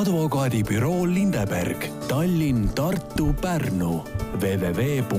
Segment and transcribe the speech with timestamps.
[0.00, 4.04] advokaadibüroo Lindeberg, Tallinn, Tartu, Pärnu.
[4.40, 5.12] www.abl.ee.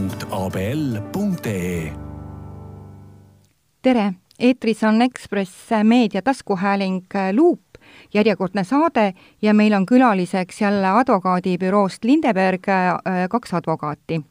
[3.82, 7.62] tere, eetris on Ekspress Meedia taskuhääling Luup,
[8.14, 12.62] järjekordne saade ja meil on külaliseks jälle advokaadibüroost Lindeberg
[13.30, 14.22] kaks advokaati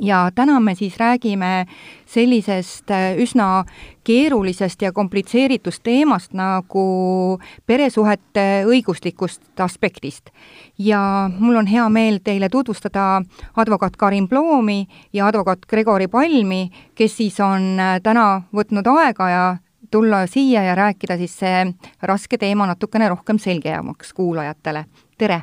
[0.00, 1.66] ja täna me siis räägime
[2.06, 3.64] sellisest äh, üsna
[4.04, 10.30] keerulisest ja komplitseeritust teemast nagu peresuhete õiguslikust aspektist.
[10.78, 13.22] ja mul on hea meel teile tutvustada
[13.56, 19.56] advokaat Karin Ploomi ja advokaat Gregori Palmi, kes siis on äh, täna võtnud aega ja
[19.90, 21.66] tulla siia ja rääkida siis see
[22.02, 24.84] raske teema natukene rohkem selgemaks kuulajatele.
[25.18, 25.42] tere!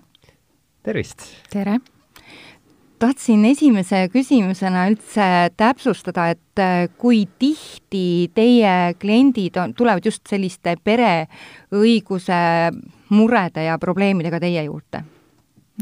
[0.83, 1.27] tervist!
[1.49, 1.79] tere!
[3.05, 5.27] Tahtsin esimese küsimusena üldse
[5.57, 12.39] täpsustada, et äh, kui tihti teie kliendid on, tulevad just selliste pereõiguse
[13.13, 15.03] murede ja probleemidega teie juurde?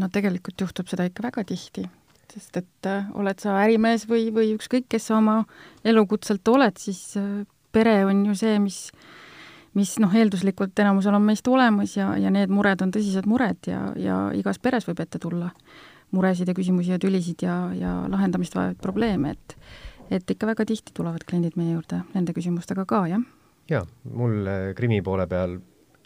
[0.01, 1.85] no tegelikult juhtub seda ikka väga tihti,
[2.33, 5.43] sest et äh, oled sa ärimees või, või ükskõik, kes sa oma
[5.85, 8.87] elukutselt oled, siis äh, pere on ju see, mis
[9.73, 13.87] mis noh, eelduslikult enamusel on meist olemas ja, ja need mured on tõsised mured ja,
[13.97, 15.49] ja igas peres võib ette tulla
[16.13, 19.57] muresid ja küsimusi ja tülisid ja, ja lahendamist vajavaid probleeme, et
[20.13, 23.23] et ikka väga tihti tulevad kliendid meie juurde nende küsimustega ka, jah.
[23.71, 23.83] jaa,
[24.13, 25.57] mul äh, krimi poole peal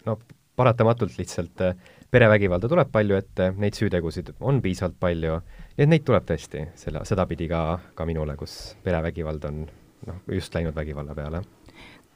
[0.06, 0.16] no
[0.56, 1.76] paratamatult lihtsalt äh,
[2.10, 5.36] perevägivalda tuleb palju ette, neid süütegusid on piisavalt palju
[5.76, 7.62] ja neid tuleb tõesti selle, sedapidi ka,
[7.94, 9.62] ka minule, kus perevägivald on
[10.08, 11.44] noh, just läinud vägivalla peale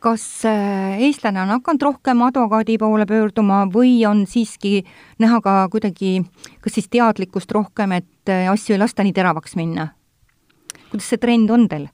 [0.02, 4.82] kas äh, eestlane on hakanud rohkem advokaadi poole pöörduma või on siiski
[5.22, 6.20] näha ka kuidagi,
[6.62, 9.92] kas siis teadlikkust rohkem, et äh, asju ei lasta nii teravaks minna?
[10.90, 11.88] kuidas see trend on teil?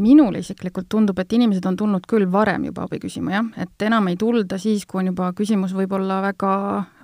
[0.00, 4.06] minule isiklikult tundub, et inimesed on tulnud küll varem juba abi küsima, jah, et enam
[4.06, 6.52] ei tulda siis, kui on juba küsimus võib-olla väga,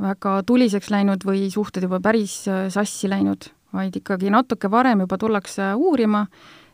[0.01, 5.19] väga tuliseks läinud või suhted juba päris äh, sassi läinud, vaid ikkagi natuke varem juba
[5.19, 6.27] tullakse uurima,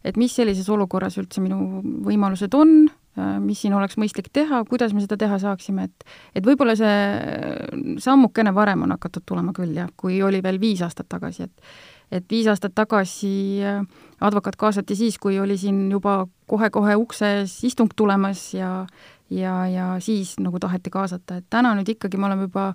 [0.05, 5.03] et mis sellises olukorras üldse minu võimalused on, mis siin oleks mõistlik teha, kuidas me
[5.05, 6.05] seda teha saaksime, et
[6.39, 11.11] et võib-olla see sammukene varem on hakatud tulema küll, jah, kui oli veel viis aastat
[11.13, 11.73] tagasi, et
[12.13, 13.83] et viis aastat tagasi äh,
[14.21, 18.87] advokaat kaasati siis, kui oli siin juba kohe-kohe ukses istung tulemas ja
[19.33, 22.73] ja, ja siis nagu taheti kaasata, et täna nüüd ikkagi me oleme juba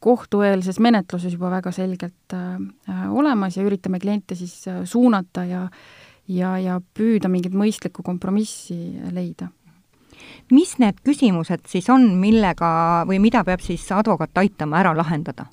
[0.00, 5.68] kohtueelses menetluses juba väga selgelt äh, äh olemas ja üritame kliente siis suunata ja
[6.28, 8.76] ja, ja püüda mingit mõistlikku kompromissi
[9.12, 9.48] leida
[10.54, 15.48] mis need küsimused siis on, millega või mida peab siis advokaat aitama ära lahendada?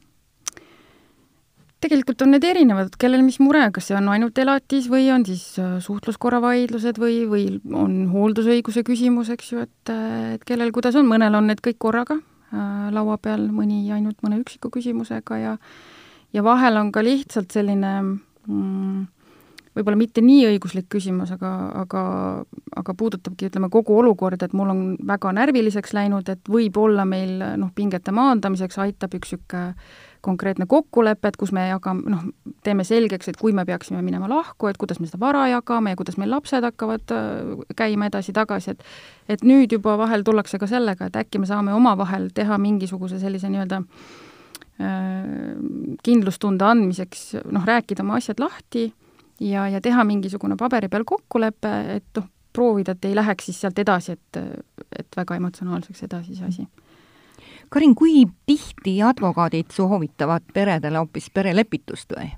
[1.85, 5.43] tegelikult on need erinevad, kellel mis mure, kas see on ainult elatis või on siis
[5.61, 7.43] äh, suhtluskorra vaidlused või, või
[7.77, 9.91] on hooldusõiguse küsimus, eks ju, et,
[10.35, 14.41] et kellel kuidas on, mõnel on need kõik korraga äh, laua peal, mõni ainult mõne
[14.41, 15.57] üksiku küsimusega ja
[16.35, 19.05] ja vahel on ka lihtsalt selline mm,
[19.75, 21.51] võib-olla mitte nii õiguslik küsimus, aga,
[21.83, 22.01] aga,
[22.79, 27.71] aga puudutabki, ütleme, kogu olukorda, et mul on väga närviliseks läinud, et võib-olla meil noh,
[27.75, 29.73] pingete maandamiseks aitab üks niisugune
[30.25, 32.23] konkreetne kokkulepe, et kus me jagame, noh,
[32.65, 35.99] teeme selgeks, et kui me peaksime minema lahku, et kuidas me seda vara jagame ja
[35.99, 41.11] kuidas meil lapsed hakkavad äh, käima edasi-tagasi, et et nüüd juba vahel tullakse ka sellega,
[41.11, 43.83] et äkki me saame omavahel teha mingisuguse sellise nii-öelda
[44.81, 45.53] äh,
[46.05, 48.89] kindlustunde andmiseks, noh, rääkida oma asjad lahti
[49.39, 53.79] ja, ja teha mingisugune paberi peal kokkulepe, et noh, proovida, et ei läheks siis sealt
[53.79, 54.39] edasi, et,
[54.99, 56.67] et väga emotsionaalseks edasi see asi.
[57.69, 62.29] Karin, kui tihti advokaadid soovitavad peredele hoopis perelepitust või?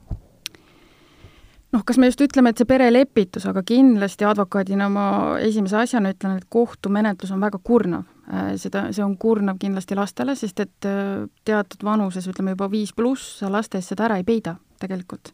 [1.75, 5.07] noh, kas me just ütleme, et see perelepitus, aga kindlasti advokaadina ma
[5.43, 8.07] esimese asjana ütlen, et kohtumenetlus on väga kurnav.
[8.31, 12.95] Äh, seda, see on kurnav kindlasti lastele, sest et äh, teatud vanuses, ütleme juba viis
[12.95, 15.33] pluss, laste eest seda ära ei peida tegelikult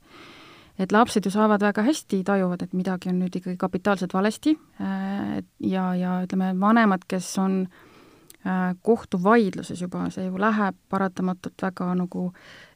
[0.79, 5.41] et lapsed ju saavad väga hästi, tajuvad, et midagi on nüüd ikkagi kapitaalselt valesti äh,
[5.59, 12.25] ja, ja ütleme, vanemad, kes on äh, kohtuvaidluses juba, see ju läheb paratamatult väga nagu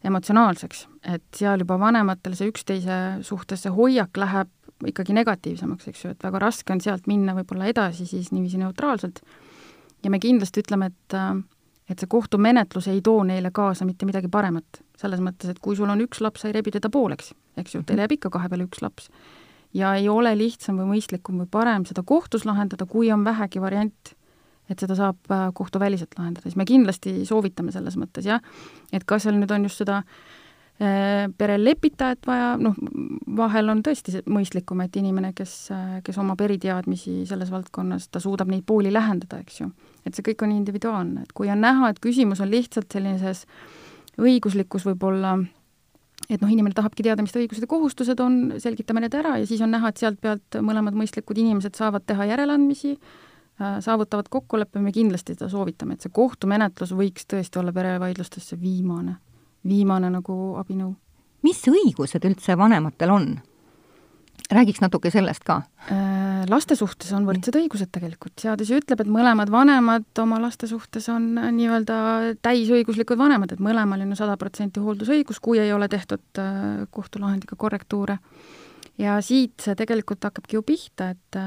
[0.05, 0.85] emotsionaalseks,
[1.15, 4.53] et seal juba vanematel see üksteise suhtes, see hoiak läheb
[4.85, 9.23] ikkagi negatiivsemaks, eks ju, et väga raske on sealt minna võib-olla edasi siis niiviisi neutraalselt.
[10.03, 11.33] ja me kindlasti ütleme, et äh,
[11.89, 14.83] et see kohtumenetlus ei too neile kaasa mitte midagi paremat.
[14.97, 17.83] selles mõttes, et kui sul on üks laps, sa ei rebi teda pooleks, eks ju,
[17.85, 19.09] teil jääb ikka kahe peale üks laps.
[19.73, 24.15] ja ei ole lihtsam või mõistlikum või parem seda kohtus lahendada, kui on vähegi variant,
[24.69, 28.41] et seda saab äh, kohtuväliselt lahendada, siis me kindlasti soovitame selles mõttes, jah,
[28.91, 30.36] et kas seal nüüd on just seda äh,
[30.77, 32.75] perel lepitajat vaja, noh,
[33.37, 35.55] vahel on tõesti mõistlikum, et inimene, kes,
[36.05, 39.71] kes omab eriteadmisi selles valdkonnas, ta suudab neid pooli lähendada, eks ju.
[40.05, 43.47] et see kõik on individuaalne, et kui on näha, et küsimus on lihtsalt sellises
[44.21, 45.39] õiguslikkus võib-olla
[46.29, 49.47] et noh, inimene tahabki teada, mis ta õigused ja kohustused on, selgitame need ära ja
[49.47, 52.95] siis on näha, et sealt pealt mõlemad mõistlikud inimesed saavad teha järeleandmisi,
[53.61, 58.61] äh, saavutavad kokkuleppe, me kindlasti seda soovitame, et see kohtumenetlus võiks tõesti olla perevaidlustes see
[58.61, 59.17] viimane,
[59.67, 60.95] viimane nagu abinõu.
[61.43, 63.29] mis õigused üldse vanematel on?
[64.51, 65.61] räägiks natuke sellest ka.
[65.91, 70.69] Äh, laste suhtes on võrdsed õigused tegelikult, seadus ju ütleb, et mõlemad vanemad oma laste
[70.69, 71.97] suhtes on äh, nii-öelda
[72.45, 77.59] täisõiguslikud vanemad, et mõlemal on ju sada protsenti hooldusõigus, kui ei ole tehtud äh, kohtulahendiga
[77.59, 78.19] korrektuure.
[78.97, 81.39] Ja siit see tegelikult hakkabki ju pihta, et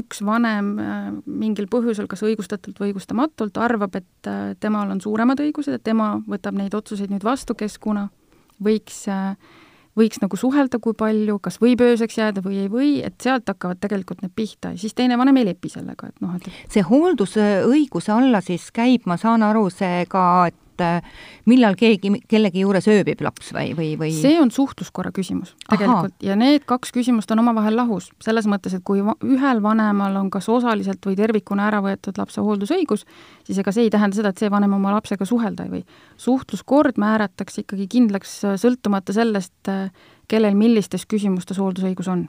[0.00, 0.74] üks vanem
[1.24, 4.30] mingil põhjusel, kas õigustatult või õigustamatult, arvab, et
[4.60, 8.08] temal on suuremad õigused, et tema võtab neid otsuseid nüüd vastu, kes kuna
[8.62, 9.32] võiks äh,
[9.98, 13.80] võiks nagu suhelda, kui palju, kas võib ööseks jääda või ei või, et sealt hakkavad
[13.82, 14.72] tegelikult need pihta.
[14.72, 19.06] Ja siis teine vanem ei lepi sellega, et noh, et see hooldusõiguse alla siis käib,
[19.10, 21.12] ma saan aru, see ka, et et äh,
[21.48, 24.12] millal keegi kellegi juures ööbib laps või, või, või?
[24.14, 26.26] see on suhtluskorra küsimus tegelikult Aha.
[26.26, 30.48] ja need kaks küsimust on omavahel lahus, selles mõttes, et kui ühel vanemal on kas
[30.52, 33.06] osaliselt või tervikuna ära võetud lapse hooldusõigus,
[33.46, 35.82] siis ega see ei tähenda seda, et see vanem oma lapsega suhelda ei või.
[36.16, 39.90] suhtluskord määratakse ikkagi kindlaks äh, sõltumata sellest, äh,
[40.28, 42.28] kellel millistes küsimustes hooldusõigus on.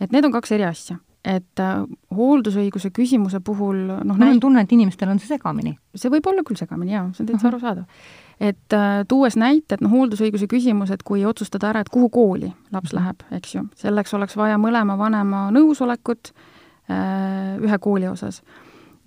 [0.00, 1.84] et need on kaks eri asja et äh,
[2.14, 5.72] hooldusõiguse küsimuse puhul noh, mul on tunne, et inimestel on see segamini.
[5.96, 8.10] see võib olla küll segamini, jaa, see on täitsa arusaadav.
[8.40, 12.52] et äh, tuues näite, et noh, hooldusõiguse küsimus, et kui otsustada ära, et kuhu kooli
[12.74, 12.98] laps mhm.
[12.98, 18.42] läheb, eks ju, selleks oleks vaja mõlema vanema nõusolekut äh, ühe kooli osas.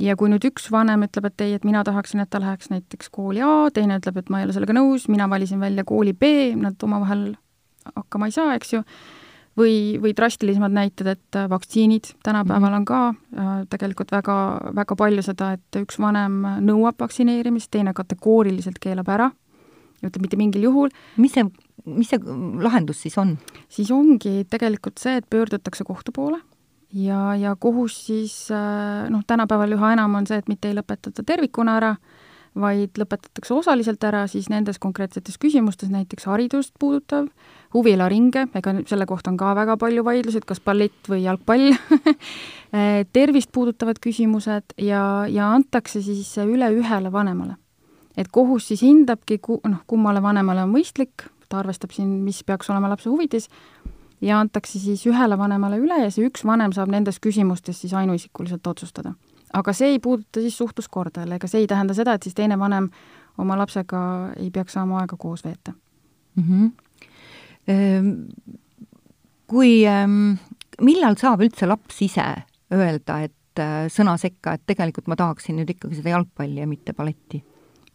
[0.01, 3.13] ja kui nüüd üks vanem ütleb, et ei, et mina tahaksin, et ta läheks näiteks
[3.13, 6.55] kooli A, teine ütleb, et ma ei ole sellega nõus, mina valisin välja kooli B,
[6.57, 7.35] nad omavahel
[7.95, 8.83] hakkama ei saa, eks ju,
[9.57, 12.79] või, või drastilisemad näited, et äh, vaktsiinid tänapäeval mhm.
[12.81, 14.37] on ka äh, tegelikult väga,
[14.77, 19.31] väga palju seda, et üks vanem nõuab vaktsineerimist, teine kategooriliselt keelab ära,
[20.03, 20.93] ütleb mitte mingil juhul.
[21.17, 21.47] mis see,
[21.85, 22.21] mis see
[22.63, 23.37] lahendus siis on?
[23.69, 26.39] siis ongi tegelikult see, et pöördutakse kohtu poole
[26.93, 31.25] ja, ja kohus siis äh, noh, tänapäeval üha enam on see, et mitte ei lõpetata
[31.25, 31.95] tervikuna ära,
[32.61, 37.27] vaid lõpetatakse osaliselt ära siis nendes konkreetsetes küsimustes, näiteks haridust puudutav,
[37.75, 41.71] huvialaringe, ega selle kohta on ka väga palju vaidlusi, et kas ballett või jalgpall
[43.17, 45.01] tervist puudutavad küsimused ja,
[45.31, 47.57] ja antakse siis üle ühele vanemale.
[48.17, 52.69] et kohus siis hindabki, ku-, noh, kummale vanemale on mõistlik, ta arvestab siin, mis peaks
[52.69, 53.49] olema lapse huvides,
[54.21, 58.65] ja antakse siis ühele vanemale üle ja see üks vanem saab nendes küsimustes siis ainuisikuliselt
[58.67, 59.13] otsustada
[59.53, 62.59] aga see ei puuduta siis suhtluskorda jälle, ega see ei tähenda seda, et siis teine
[62.59, 62.89] vanem
[63.37, 63.99] oma lapsega
[64.37, 65.73] ei peaks saama aega koos veeta
[66.35, 66.43] mm.
[66.43, 66.71] -hmm.
[69.47, 70.33] Kui, ehm,
[70.81, 72.23] millal saab üldse laps ise
[72.73, 76.93] öelda, et äh, sõna sekka, et tegelikult ma tahaksin nüüd ikkagi seda jalgpalli ja mitte
[76.93, 77.43] balletti?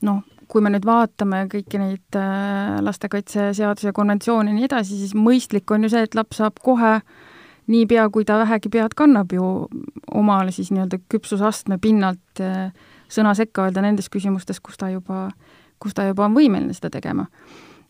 [0.02, 5.70] noh, kui me nüüd vaatame kõiki neid äh, lastekaitseseaduse konventsioone ja nii edasi, siis mõistlik
[5.70, 7.02] on ju see, et laps saab kohe äh,
[7.66, 9.48] niipea, kui ta vähegi pead kannab ju
[10.14, 12.72] omale siis nii-öelda küpsusastme pinnalt eh,
[13.12, 15.28] sõna sekka öelda nendes küsimustes, kus ta juba,
[15.82, 17.26] kus ta juba on võimeline seda tegema.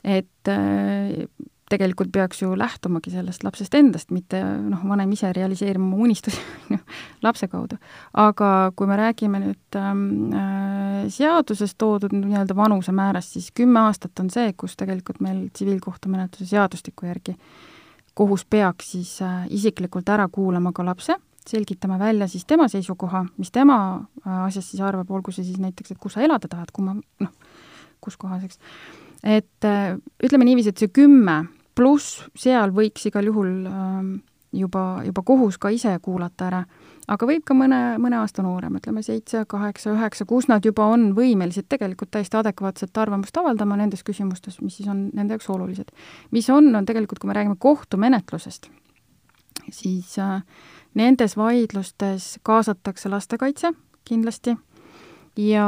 [0.03, 1.27] et eh,
[1.73, 6.41] tegelikult peaks ju lähtumagi sellest lapsest endast, mitte noh, vanem ise realiseerima oma unistusi
[7.25, 7.79] lapse kaudu.
[8.13, 14.29] aga kui me räägime nüüd ähm, äh, seaduses toodud nii-öelda vanusemäärast, siis kümme aastat on
[14.31, 17.72] see, kus tegelikult meil tsiviilkohtumenetluse seadustiku järgi äh,
[18.15, 21.17] kohus peaks siis äh, isiklikult ära kuulama ka lapse,
[21.49, 23.79] selgitama välja siis tema seisukoha, mis tema
[24.27, 26.97] äh, asjast siis arvab, olgu see siis näiteks, et kus sa elada tahad, kui ma
[26.97, 27.33] noh,
[28.03, 28.61] kus kohas, eks.
[29.23, 31.43] et äh, ütleme niiviisi, et see kümme
[31.75, 34.15] pluss seal võiks igal juhul ähm,
[34.53, 36.63] juba, juba kohus ka ise kuulata ära
[37.11, 41.11] aga võib ka mõne, mõne aasta noorem, ütleme seitse, kaheksa, üheksa, kus nad juba on
[41.17, 45.91] võimelised tegelikult täiesti adekvaatset arvamust avaldama nendes küsimustes, mis siis on nende jaoks olulised.
[46.31, 48.71] mis on, on tegelikult, kui me räägime kohtumenetlusest,
[49.71, 50.43] siis äh,
[50.95, 53.73] nendes vaidlustes kaasatakse lastekaitse
[54.05, 54.57] kindlasti
[55.37, 55.67] ja,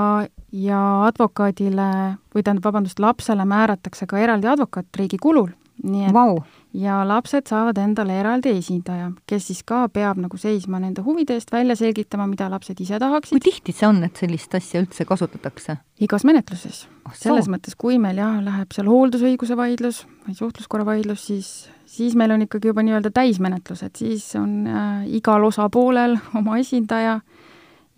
[0.52, 1.90] ja advokaadile
[2.34, 6.38] või tähendab, vabandust, lapsele määratakse ka eraldi advokaat riigi kulul nii et wow.
[6.78, 11.50] ja lapsed saavad endale eraldi esindaja, kes siis ka peab nagu seisma nende huvide eest,
[11.52, 13.34] välja selgitama, mida lapsed ise tahaksid.
[13.34, 15.78] kui tihti see on, et sellist asja üldse kasutatakse?
[16.04, 17.14] igas menetluses oh,.
[17.18, 21.52] selles mõttes, kui meil jah, läheb seal hooldusõiguse vaidlus või suhtluskorra vaidlus, siis,
[21.90, 27.18] siis meil on ikkagi juba nii-öelda täismenetlus, et siis on äh, igal osapoolel oma esindaja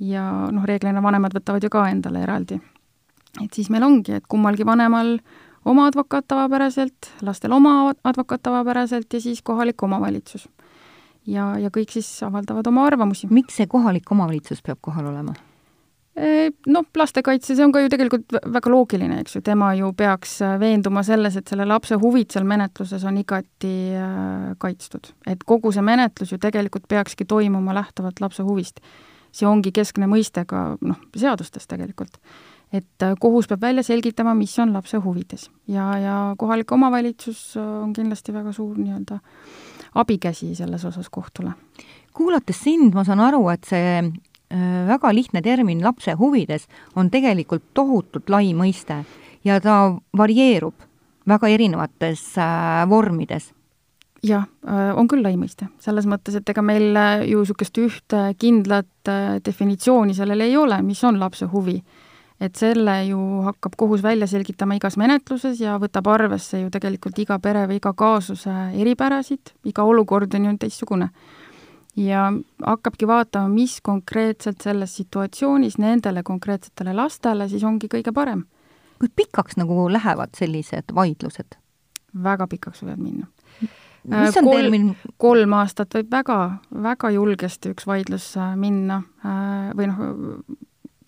[0.01, 2.61] ja noh, reeglina vanemad võtavad ju ka endale eraldi.
[3.45, 9.13] et siis meil ongi, et kummalgi vanemal äh, oma advokaat tavapäraselt, lastel oma advokaat tavapäraselt
[9.13, 10.49] ja siis kohalik omavalitsus.
[11.27, 13.27] ja, ja kõik siis avaldavad oma arvamusi.
[13.31, 15.35] miks see kohalik omavalitsus peab kohal olema?
[16.17, 20.55] Noh, lastekaitse, see on ka ju tegelikult väga loogiline, eks ju, tema ju peaks äh,
[20.57, 25.11] veenduma selles, et selle lapse huvid seal menetluses on igati äh, kaitstud.
[25.29, 28.81] et kogu see menetlus ju tegelikult peakski toimuma lähtuvalt lapse huvist.
[29.29, 32.17] see ongi keskne mõiste ka noh, seadustes tegelikult.
[32.73, 37.93] Et äh, kohus peab välja selgitama, mis on lapse huvides ja, ja kohalik omavalitsus on
[37.93, 39.19] kindlasti väga suur nii-öelda
[39.95, 41.53] abikäsi selles osas kohtule.
[42.13, 44.03] kuulates sind, ma saan aru, et see
[44.51, 49.01] Äh, väga lihtne termin lapse huvides on tegelikult tohutult lai mõiste
[49.43, 50.85] ja ta varieerub
[51.27, 53.51] väga erinevates äh, vormides.
[54.23, 56.95] jah, äh, on küll lai mõiste, selles mõttes, et ega meil
[57.27, 59.11] ju niisugust ühte kindlat
[59.43, 61.83] definitsiooni sellel ei ole, mis on lapse huvi.
[62.41, 67.39] Et selle ju hakkab kohus välja selgitama igas menetluses ja võtab arvesse ju tegelikult iga
[67.41, 71.11] pere või iga kaasuse eripärasid, iga olukord on ju teistsugune
[71.97, 72.33] ja
[72.67, 78.45] hakkabki vaatama, mis konkreetselt selles situatsioonis nendele konkreetsetele lastele siis ongi kõige parem.
[78.99, 81.57] kui pikaks nagu lähevad sellised vaidlused?
[82.23, 83.27] väga pikaks võivad minna.
[84.05, 84.97] mis on Kol termin?
[85.17, 86.39] kolm aastat võib väga,
[86.83, 90.05] väga julgesti üks vaidlus minna äh, või noh,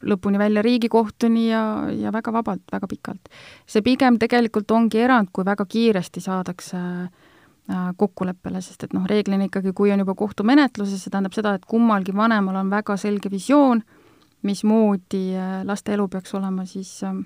[0.03, 3.33] lõpuni välja Riigikohtuni ja, ja väga vabalt, väga pikalt.
[3.67, 7.29] see pigem tegelikult ongi erand, kui väga kiiresti saadakse äh,
[7.69, 11.67] Äh, kokkuleppele, sest et noh, reeglina ikkagi, kui on juba kohtumenetluses, see tähendab seda, et
[11.69, 13.83] kummalgi vanemal on väga selge visioon,
[14.49, 17.19] mismoodi äh, laste elu peaks olema siis äh,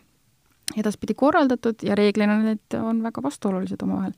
[0.83, 4.17] edaspidi korraldatud ja reeglina need on väga vastuolulised omavahel.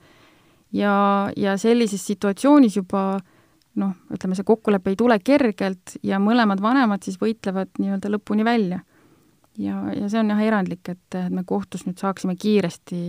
[0.72, 0.94] ja,
[1.36, 3.20] ja sellises situatsioonis juba
[3.80, 8.80] noh, ütleme, see kokkulepe ei tule kergelt ja mõlemad vanemad siis võitlevad nii-öelda lõpuni välja.
[9.58, 13.00] ja, ja see on jah erandlik, et, et me kohtus nüüd saaksime kiiresti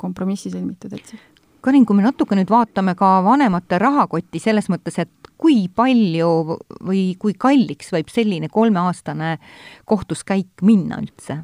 [0.00, 1.14] kompromissi sõlmitud, et
[1.60, 6.56] Karin, kui me natuke nüüd vaatame ka vanemate rahakotti selles mõttes, et kui palju
[6.88, 9.34] või kui kalliks võib selline kolmeaastane
[9.88, 11.42] kohtuskäik minna üldse?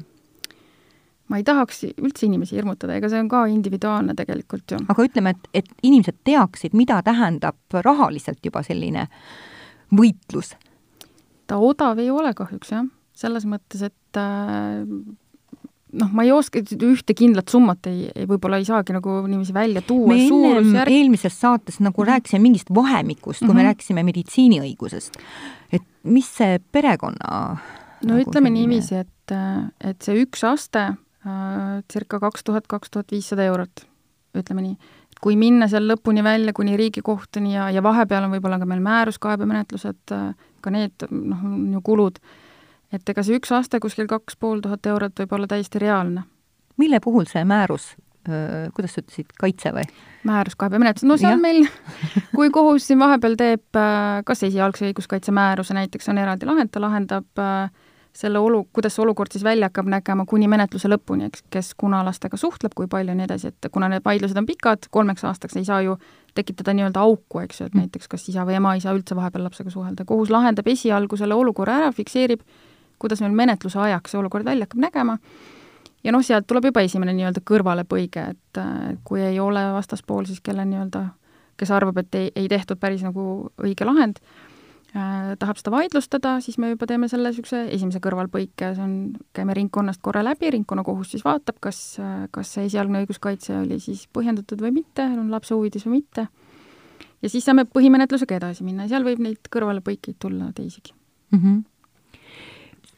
[1.27, 4.79] Ma ei tahaks üldse inimesi hirmutada, ega see on ka individuaalne tegelikult ju.
[4.87, 9.07] aga ütleme, et, et inimesed teaksid, mida tähendab rahaliselt juba selline
[9.95, 10.55] võitlus.
[11.47, 14.83] ta odav ei ole kahjuks jah, selles mõttes, et äh,
[15.97, 19.83] noh, ma ei oska, ühte kindlat summat ei, ei, võib-olla ei saagi nagu niiviisi välja
[19.85, 20.11] tuua.
[20.11, 22.11] me ennem eelmises saates nagu mhm.
[22.13, 23.55] rääkisime mingist vahemikust, kui mm -hmm.
[23.55, 23.71] me mhm.
[23.71, 25.19] rääkisime meditsiiniõigusest.
[25.71, 27.57] et mis see perekonna
[28.03, 28.59] no nagu ütleme selline...
[28.59, 29.35] niiviisi, et,
[29.81, 30.93] et see üks aste
[31.91, 33.85] circa kaks tuhat, kaks tuhat viissada eurot,
[34.37, 34.95] ütleme nii.
[35.11, 38.83] et kui minna seal lõpuni välja kuni Riigikohtuni ja, ja vahepeal on võib-olla ka meil
[38.85, 42.21] määruskaebemenetlused, äh, ka need noh, on ju kulud
[42.93, 46.23] et ega see üks aste kuskil kaks pool tuhat eurot võib olla täiesti reaalne.
[46.77, 47.95] mille puhul see määrus
[48.75, 49.85] kuidas sa ütlesid, kaitse või?
[50.27, 51.61] määruskaebemenetlus, no see on meil,
[52.37, 53.79] kui kohus siin vahepeal teeb
[54.27, 57.45] kas esialgse õiguskaitse määruse näiteks, on eraldi lahend, ta lahendab
[58.17, 61.99] selle olu, kuidas see olukord siis välja hakkab nägema kuni menetluse lõpuni, eks, kes kuna
[62.05, 65.59] lastega suhtleb, kui palju ja nii edasi, et kuna need vaidlused on pikad, kolmeks aastaks
[65.59, 65.97] ei saa ju
[66.37, 67.85] tekitada nii-öelda auku, eks ju, et mm.
[67.85, 71.37] näiteks kas isa või ema ei saa üldse vahepeal lapsega suhelda, kohus lahendab esialgu selle
[71.37, 72.41] olukorra ära, fikseerib
[72.99, 75.17] kuidas meil menetluse ajaks see olukord välja hakkab nägema,
[76.03, 78.61] ja noh, sealt tuleb juba esimene nii-öelda kõrvalepõige, et
[79.05, 81.03] kui ei ole vastaspool siis, kelle nii-öelda,
[81.57, 84.21] kes arvab, et ei, ei tehtud päris nagu õige lahend.
[84.21, 84.46] äh,,
[85.39, 88.95] tahab seda vaidlustada, siis me juba teeme selle niisuguse esimese kõrvalpõike, see on,
[89.37, 91.81] käime ringkonnast korra läbi, ringkonnakohus siis vaatab, kas,
[92.33, 96.27] kas see esialgne õiguskaitse oli siis põhjendatud või mitte, on lapse huvides või mitte,
[97.21, 100.93] ja siis saame põhimenetlusega edasi minna ja seal võib neid kõrvalepõikeid tulla teisigi
[101.33, 101.41] mm.
[101.41, 101.65] -hmm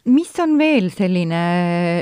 [0.09, 1.39] mis on veel selline,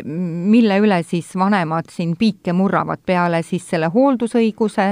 [0.06, 4.86] mille üle siis vanemad siin piike murravad peale siis selle hooldusõiguse,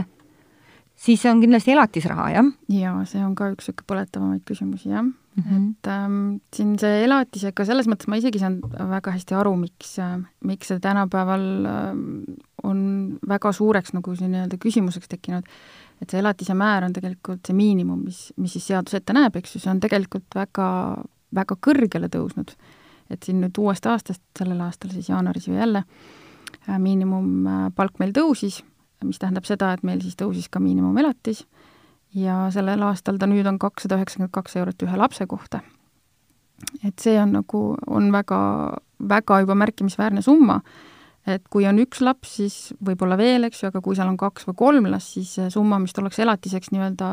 [0.95, 2.49] siis on kindlasti elatisraha, jah?
[2.71, 5.43] jaa, see on ka üks niisugune põletavamaid küsimusi, jah mm.
[5.43, 5.69] -hmm.
[5.71, 6.19] et ähm,
[6.55, 10.79] siin see elatisega, selles mõttes ma isegi saan väga hästi aru, miks äh,, miks see
[10.79, 11.91] tänapäeval äh,
[12.63, 12.79] on
[13.27, 15.45] väga suureks nagu see nii-öelda küsimuseks tekkinud,
[16.01, 19.55] et see elatise määr on tegelikult see miinimum, mis, mis siis seadus ette näeb, eks
[19.55, 20.71] ju, see on tegelikult väga,
[21.35, 22.55] väga kõrgele tõusnud
[23.09, 25.83] et siin nüüd uuest aastast, sellel aastal siis jaanuaris ju jälle,
[26.67, 28.63] äh, miinimumpalk meil tõusis,
[29.03, 31.43] mis tähendab seda, et meil siis tõusis ka miinimumelatis
[32.15, 35.61] ja sellel aastal ta nüüd on kakssada üheksakümmend kaks eurot ühe lapse kohta.
[36.83, 38.39] et see on nagu, on väga,
[39.09, 40.61] väga juba märkimisväärne summa,
[41.27, 44.47] et kui on üks laps, siis võib-olla veel, eks ju, aga kui seal on kaks
[44.47, 47.09] või kolm last, siis see summa, mis tuleks elatiseks nii-öelda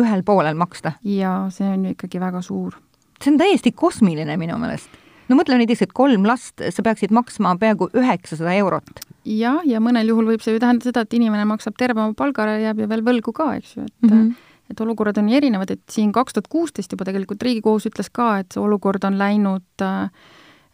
[0.00, 0.96] ühel poolel maksta?
[1.06, 2.74] jaa, see on ju ikkagi väga suur.
[3.22, 4.98] see on täiesti kosmiline minu meelest
[5.30, 9.02] no mõtle näiteks, et kolm last, sa peaksid maksma peaaegu üheksasada eurot.
[9.24, 12.46] Jah, ja mõnel juhul võib see ju tähendada seda, et inimene maksab terve oma palga
[12.46, 14.34] ära ja jääb ju veel võlgu ka, eks ju, et mm -hmm.
[14.70, 18.38] et olukorrad on nii erinevad, et siin kaks tuhat kuusteist juba tegelikult Riigikohus ütles ka,
[18.38, 20.10] et see olukord on läinud äh,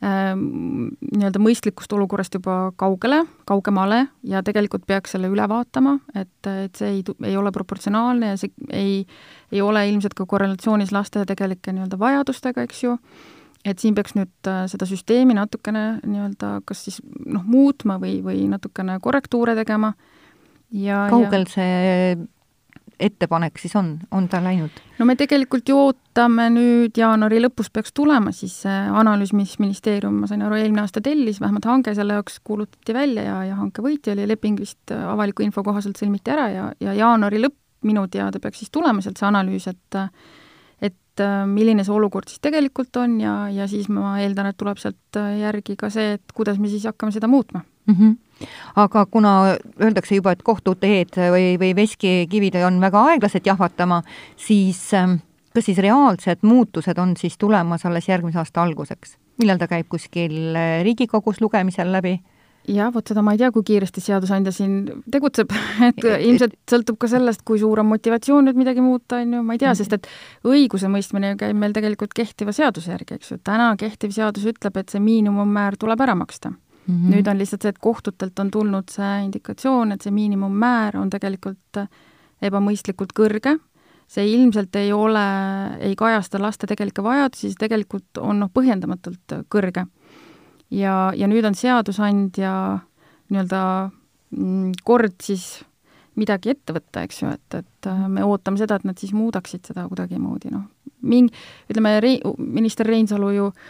[0.02, 6.98] nii-öelda mõistlikust olukorrast juba kaugele, kaugemale ja tegelikult peaks selle üle vaatama, et, et see
[6.98, 9.06] ei, ei ole proportsionaalne ja see ei,
[9.52, 12.98] ei ole ilmselt ka korrelatsioonis laste tegelike nii-öelda vajadustega, eks ju,
[13.66, 18.46] et siin peaks nüüd äh, seda süsteemi natukene nii-öelda kas siis noh, muutma või, või
[18.50, 19.92] natukene korrektuure tegema
[20.70, 21.52] ja kaugel ja...
[21.56, 22.16] see
[23.00, 24.72] ettepanek siis on, on ta läinud?
[24.98, 30.22] no me tegelikult ju ootame nüüd jaanuari lõpus peaks tulema siis see analüüs, mis ministeerium,
[30.22, 33.84] ma sain aru, eelmine aasta tellis, vähemalt hange selle jaoks kuulutati välja ja, ja hanke
[33.84, 38.40] võitja oli, leping vist avaliku info kohaselt sõlmiti ära ja, ja jaanuari lõpp minu teada
[38.42, 40.00] peaks siis tulema sealt see analüüs, et
[41.16, 45.20] et milline see olukord siis tegelikult on ja, ja siis ma eeldan, et tuleb sealt
[45.40, 47.94] järgi ka see, et kuidas me siis hakkame seda muutma mm.
[47.94, 48.16] -hmm
[48.76, 54.02] aga kuna öeldakse juba, et kohtuteed või, või veskikivid on väga aeglased jahvatama,
[54.36, 55.20] siis ähm,
[55.56, 59.16] kas siis reaalsed muutused on siis tulemas alles järgmise aasta alguseks?
[59.40, 62.18] millal ta käib kuskil äh, Riigikogus lugemisel läbi?
[62.68, 64.76] Jah, vot seda ma ei tea, kui kiiresti seadusandja siin
[65.12, 65.52] tegutseb,
[65.88, 69.56] et ilmselt sõltub ka sellest, kui suur on motivatsioon nüüd midagi muuta, on ju, ma
[69.56, 70.10] ei tea, sest et
[70.46, 75.02] õigusemõistmine käib meil tegelikult kehtiva seaduse järgi, eks ju, täna kehtiv seadus ütleb, et see
[75.02, 76.54] miinimummäär tuleb ära maksta
[76.86, 77.14] Mm -hmm.
[77.14, 81.80] nüüd on lihtsalt see, et kohtutelt on tulnud see indikatsioon, et see miinimummäär on tegelikult
[82.42, 83.56] ebamõistlikult kõrge,
[84.06, 85.24] see ilmselt ei ole,
[85.80, 89.86] ei kajasta laste tegelikke vajadusi, see tegelikult on noh, põhjendamatult kõrge.
[90.70, 92.52] Ja, ja nüüd on seadusandja
[93.30, 93.62] nii-öelda
[94.36, 95.64] mm, kord siis
[96.16, 99.84] midagi ette võtta, eks ju, et, et me ootame seda, et nad siis muudaksid seda
[99.90, 100.64] kuidagimoodi, noh,
[101.06, 101.34] mingi,
[101.68, 103.66] ütleme, Rei-, minister Reinsalu ju äh,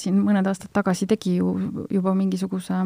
[0.00, 1.52] siin mõned aastad tagasi tegi ju
[1.92, 2.80] juba mingisuguse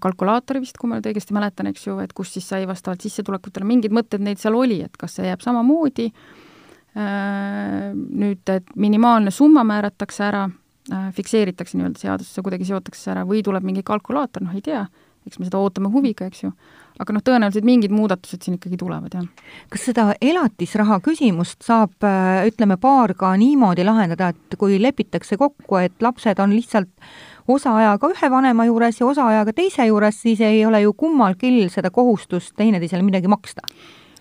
[0.00, 3.66] kalkulaatori vist, kui ma nüüd õigesti mäletan, eks ju, et kus siis sai vastavalt sissetulekutele,
[3.68, 6.06] mingeid mõtteid neid seal oli, et kas see jääb samamoodi,
[6.96, 10.65] äh, nüüd, et minimaalne summa määratakse ära, äh,
[11.16, 14.84] fikseeritakse nii-öelda seadusesse, kuidagi seotakse ära või tuleb mingi kalkulaator, noh ei tea,
[15.26, 16.52] eks me seda ootame huviga, eks ju
[17.00, 19.52] aga noh, tõenäoliselt mingid muudatused siin ikkagi tulevad, jah.
[19.72, 25.80] kas seda elatisraha küsimust saab, äh, ütleme, paar ka niimoodi lahendada, et kui lepitakse kokku,
[25.82, 26.90] et lapsed on lihtsalt
[27.52, 32.56] osaajaga ühe vanema juures ja osaajaga teise juures, siis ei ole ju kummalgi seda kohustust
[32.56, 33.66] teineteisele midagi maksta?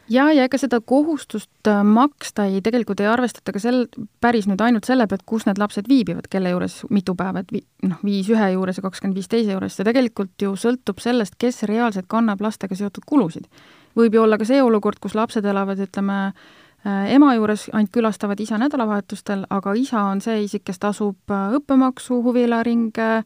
[0.10, 3.86] Jaa, ja ega seda kohustust äh, maksta ei, tegelikult ei arvestata ka sel,
[4.22, 7.64] päris nüüd ainult selle pealt, kus need lapsed viibivad, kelle juures mitu päeva, et vi-,
[7.88, 11.64] noh, viis ühe juures ja kakskümmend viis teise juures, see tegelikult ju sõltub sellest, kes
[11.70, 13.50] reaalselt kannab lastega seotud kulusid.
[13.96, 16.20] võib ju olla ka see olukord, kus lapsed elavad, ütleme,
[16.86, 21.58] äh, ema juures ainult külastavad isa nädalavahetustel, aga isa on see isik, kes tasub äh,
[21.60, 23.24] õppemaksu, huvialaringe,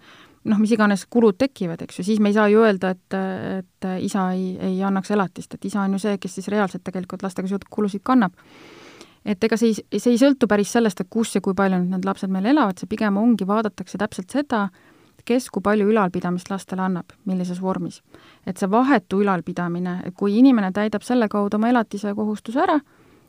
[0.50, 3.18] noh, mis iganes kulud tekivad, eks ju, siis me ei saa ju öelda, et,
[3.60, 7.24] et isa ei, ei annaks elatist, et isa on ju see, kes siis reaalselt tegelikult
[7.26, 8.36] lastega seotud kulusid kannab.
[9.26, 11.98] et ega see ei, see ei sõltu päris sellest, et kus ja kui palju nüüd
[11.98, 14.70] need lapsed meil elavad, see pigem ongi, vaadatakse täpselt seda,
[15.28, 18.02] kes kui palju ülalpidamist lastele annab, millises vormis.
[18.46, 22.80] et see vahetu ülalpidamine, kui inimene täidab selle kaudu oma elatise kohustuse ära,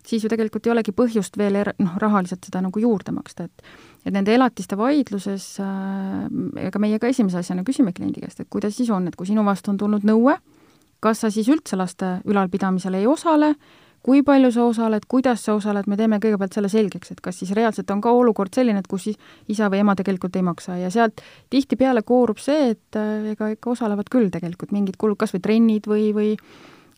[0.06, 3.62] siis ju tegelikult ei olegi põhjust veel er-, noh, rahaliselt seda nagu juurde maksta, et
[4.06, 6.24] et nende elatiste vaidluses äh,
[6.66, 9.44] ega meie ka esimese asjana küsime kliendi käest, et kuidas siis on, et kui sinu
[9.46, 10.38] vastu on tulnud nõue,
[11.04, 13.54] kas sa siis üldse laste ülalpidamisel ei osale,
[14.04, 17.52] kui palju sa osaled, kuidas sa osaled, me teeme kõigepealt selle selgeks, et kas siis
[17.56, 19.20] reaalselt on ka olukord selline, et kus siis
[19.52, 21.20] isa või ema tegelikult ei maksa ja sealt
[21.52, 25.88] tihtipeale koorub see, et äh, ega ikka osalevad küll tegelikult mingid kulud, kas või trennid
[25.90, 26.34] või, või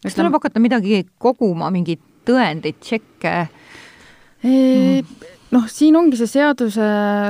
[0.03, 3.37] kas tuleb hakata midagi koguma, mingeid tõendeid, tšekke?
[5.53, 6.85] Noh, siin ongi see seaduse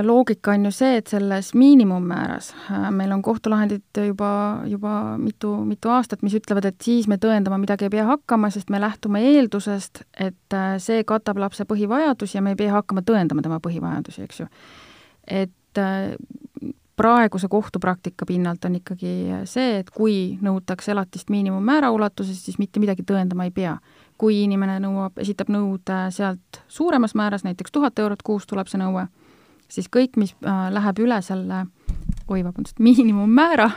[0.07, 4.33] loogika on ju see, et selles miinimummääras äh, meil on kohtulahendid juba,
[4.69, 8.71] juba mitu, mitu aastat, mis ütlevad, et siis me tõendama midagi ei pea hakkama, sest
[8.71, 13.45] me lähtume eeldusest, et äh, see katab lapse põhivajadusi ja me ei pea hakkama tõendama
[13.45, 14.49] tema põhivajadusi, eks ju.
[15.43, 16.15] et äh,
[16.97, 23.03] praeguse kohtupraktika pinnalt on ikkagi see, et kui nõutakse elatist miinimummäära ulatuses, siis mitte midagi
[23.09, 23.79] tõendama ei pea
[24.23, 29.09] kui inimene nõuab, esitab nõude sealt suuremas määras, näiteks tuhat eurot kuus tuleb see nõue,
[29.73, 31.65] siis kõik, mis äh, läheb üle selle,
[32.31, 33.69] oi vabandust, miinimummäära,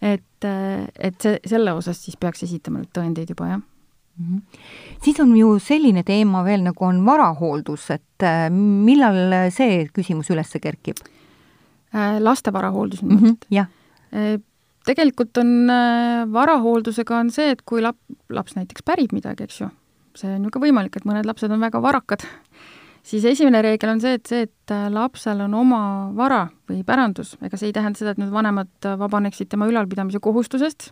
[0.00, 4.26] et, äh, et see, selle osas siis peaks esitama neid tõendeid juba, jah mm.
[4.26, 4.60] -hmm.
[5.06, 10.56] siis on ju selline teema veel, nagu on varahooldus, et äh, millal see küsimus üles
[10.60, 11.00] kerkib?
[12.20, 13.66] laste varahooldus nüüd mm -hmm, jah
[14.90, 18.00] tegelikult on äh, varahooldusega on see, et kui lap-,
[18.32, 19.70] laps näiteks pärib midagi, eks ju,
[20.18, 22.26] see on ju ka võimalik, et mõned lapsed on väga varakad,
[23.06, 25.82] siis esimene reegel on see, et see, et äh, lapsel on oma
[26.16, 30.90] vara või pärandus, ega see ei tähenda seda, et nüüd vanemad vabaneksid tema ülalpidamise kohustusest,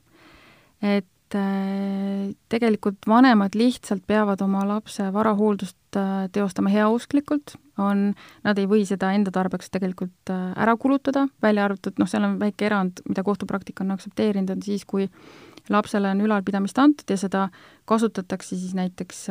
[0.84, 8.12] et äh, tegelikult vanemad lihtsalt peavad oma lapse varahooldust äh, teostama heausklikult, on,
[8.44, 12.38] nad ei või seda enda tarbeks tegelikult äh, ära kulutada, välja arvatud, noh, seal on
[12.40, 15.08] väike erand, mida kohtupraktika on aktsepteerinud, on siis, kui
[15.68, 17.48] lapsele on ülalpidamist antud ja seda
[17.88, 19.26] kasutatakse siis näiteks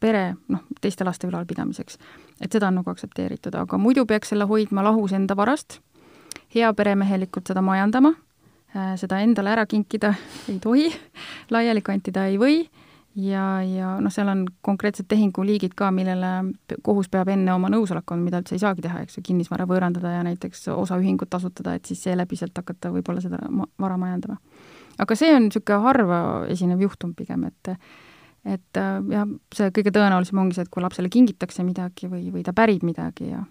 [0.00, 1.98] pere, noh, teiste laste ülalpidamiseks.
[2.40, 5.80] et seda on nagu aktsepteeritud, aga muidu peaks selle hoidma lahus enda varast,
[6.54, 8.14] heaperemehelikult seda majandama
[8.72, 10.14] seda endale ära kinkida
[10.52, 10.88] ei tohi,
[11.52, 12.62] laiali kantida ei või
[13.16, 16.30] ja, ja noh, seal on konkreetsed tehinguliigid ka, millele
[16.84, 20.14] kohus peab enne oma nõusoleku andma, mida üldse ei saagi teha, eks ju, kinnisvara võõrandada
[20.16, 23.42] ja näiteks osaühingut asutada, et siis seeläbi sealt hakata võib-olla seda
[23.80, 24.38] vara majandama.
[24.98, 26.18] aga see on niisugune harva
[26.52, 27.76] esinev juhtum pigem, et
[28.42, 32.42] et äh, jah, see kõige tõenäolisem ongi see, et kui lapsele kingitakse midagi või, või
[32.42, 33.44] ta pärib midagi ja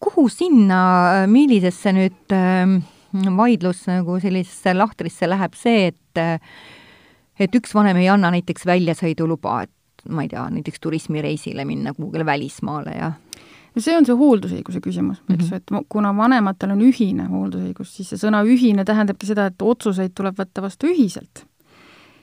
[0.00, 2.80] kuhu sinna, millisesse nüüd äh
[3.12, 6.22] vaidlus nagu sellisesse lahtrisse läheb see, et
[7.40, 12.26] et üks vanem ei anna näiteks väljasõiduluba, et ma ei tea, näiteks turismireisile minna kuhugile
[12.26, 13.12] välismaale ja
[13.74, 18.12] no see on see hooldusõiguse küsimus, eks ju, et kuna vanematel on ühine hooldusõigus, siis
[18.12, 21.44] see sõna ühine tähendabki seda, et otsuseid tuleb võtta vastu ühiselt.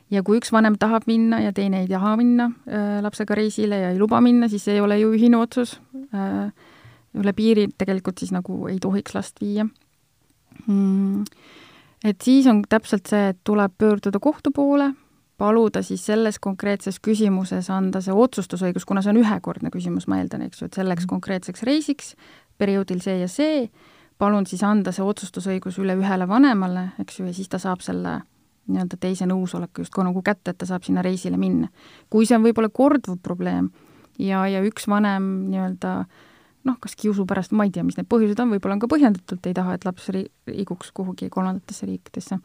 [0.10, 3.92] ja kui üks vanem tahab minna ja teine ei taha minna äh, lapsega reisile ja
[3.92, 5.80] ei luba minna, siis ei ole ju ühine otsus
[6.14, 6.52] äh,.
[7.18, 9.66] üle piiri tegelikult siis nagu ei tohiks last viia
[10.66, 11.26] mm,?
[12.06, 14.92] Et siis on täpselt see, et tuleb pöörduda kohtu poole,
[15.38, 20.46] paluda siis selles konkreetses küsimuses anda see otsustusõigus, kuna see on ühekordne küsimus, ma eeldan,
[20.46, 21.14] eks ju, et selleks mhm.
[21.16, 22.14] konkreetseks reisiks,
[22.58, 23.68] perioodil see ja see,
[24.22, 28.20] palun siis anda see otsustusõigus üle ühele vanemale, eks ju, ja siis ta saab selle
[28.68, 31.70] nii-öelda teise nõusoleku justkui nagu kätte, et ta saab sinna reisile minna.
[32.10, 33.70] kui see on võib-olla korduv probleem
[34.20, 36.26] ja, ja üks vanem nii-öelda äh,
[36.68, 39.48] noh, kas kiusu pärast, ma ei tea, mis need põhjused on, võib-olla on ka põhjendatult,
[39.50, 42.40] ei taha, et laps liiguks kuhugi kolmandatesse riikidesse.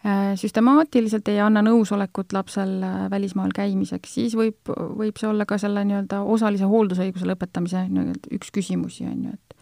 [0.00, 5.58] Äh, süstemaatiliselt ei anna nõusolekut lapsel äh, välismaal käimiseks, siis võib, võib see olla ka
[5.60, 9.56] selle nii-öelda osalise hooldusõiguse lõpetamise nii-öelda üks küsimusi, on ju, et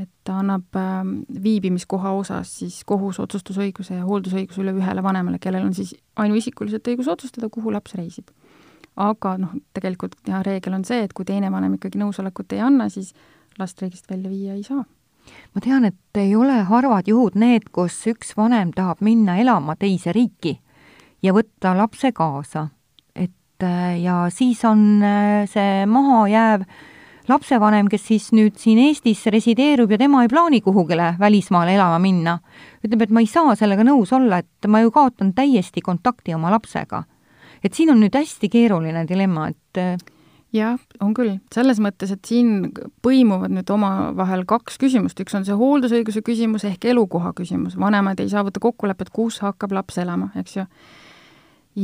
[0.00, 1.02] et ta annab äh,
[1.44, 7.10] viibimiskoha osas siis kohus otsustusõiguse ja hooldusõiguse üle ühele vanemale, kellel on siis ainuisikuliselt õigus
[7.12, 8.32] otsustada, kuhu laps reisib
[8.96, 12.88] aga noh, tegelikult jah, reegel on see, et kui teine vanem ikkagi nõusolekut ei anna,
[12.92, 13.12] siis
[13.60, 14.84] last riigist välja viia ei saa.
[15.54, 20.12] ma tean, et ei ole harvad juhud need, kus üks vanem tahab minna elama teise
[20.12, 20.58] riiki
[21.22, 22.68] ja võtta lapse kaasa.
[23.14, 26.66] et äh, ja siis on äh, see mahajääv
[27.28, 32.40] lapsevanem, kes siis nüüd siin Eestis resideerub ja tema ei plaani kuhugile välismaale elama minna,
[32.84, 36.50] ütleb, et ma ei saa sellega nõus olla, et ma ju kaotan täiesti kontakti oma
[36.50, 37.04] lapsega
[37.64, 39.96] et siin on nüüd hästi keeruline dilemma, et äh,
[40.52, 42.70] jah, on küll, selles mõttes, et siin
[43.04, 48.30] põimuvad nüüd omavahel kaks küsimust, üks on see hooldusõiguse küsimus ehk elukoha küsimus, vanemad ei
[48.32, 50.66] saavuta kokkulepet, kus hakkab laps elama, eks ju.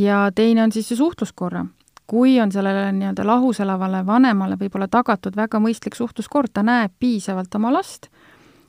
[0.05, 1.67] ja teine on siis see suhtluskorra.
[2.09, 7.55] kui on sellele nii-öelda lahus elavale vanemale võib-olla tagatud väga mõistlik suhtluskord, ta näeb piisavalt
[7.55, 8.09] oma last,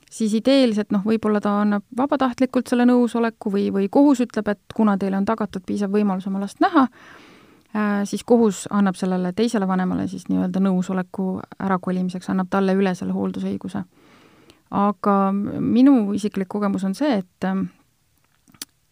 [0.09, 4.97] siis ideeliselt noh, võib-olla ta annab vabatahtlikult selle nõusoleku või, või kohus ütleb, et kuna
[4.97, 10.07] teile on tagatud piisav võimalus oma last näha äh,, siis kohus annab sellele teisele vanemale
[10.09, 13.83] siis nii-öelda nõusoleku ärakolimiseks, annab talle üle selle hooldusõiguse.
[14.69, 17.51] aga minu isiklik kogemus on see, et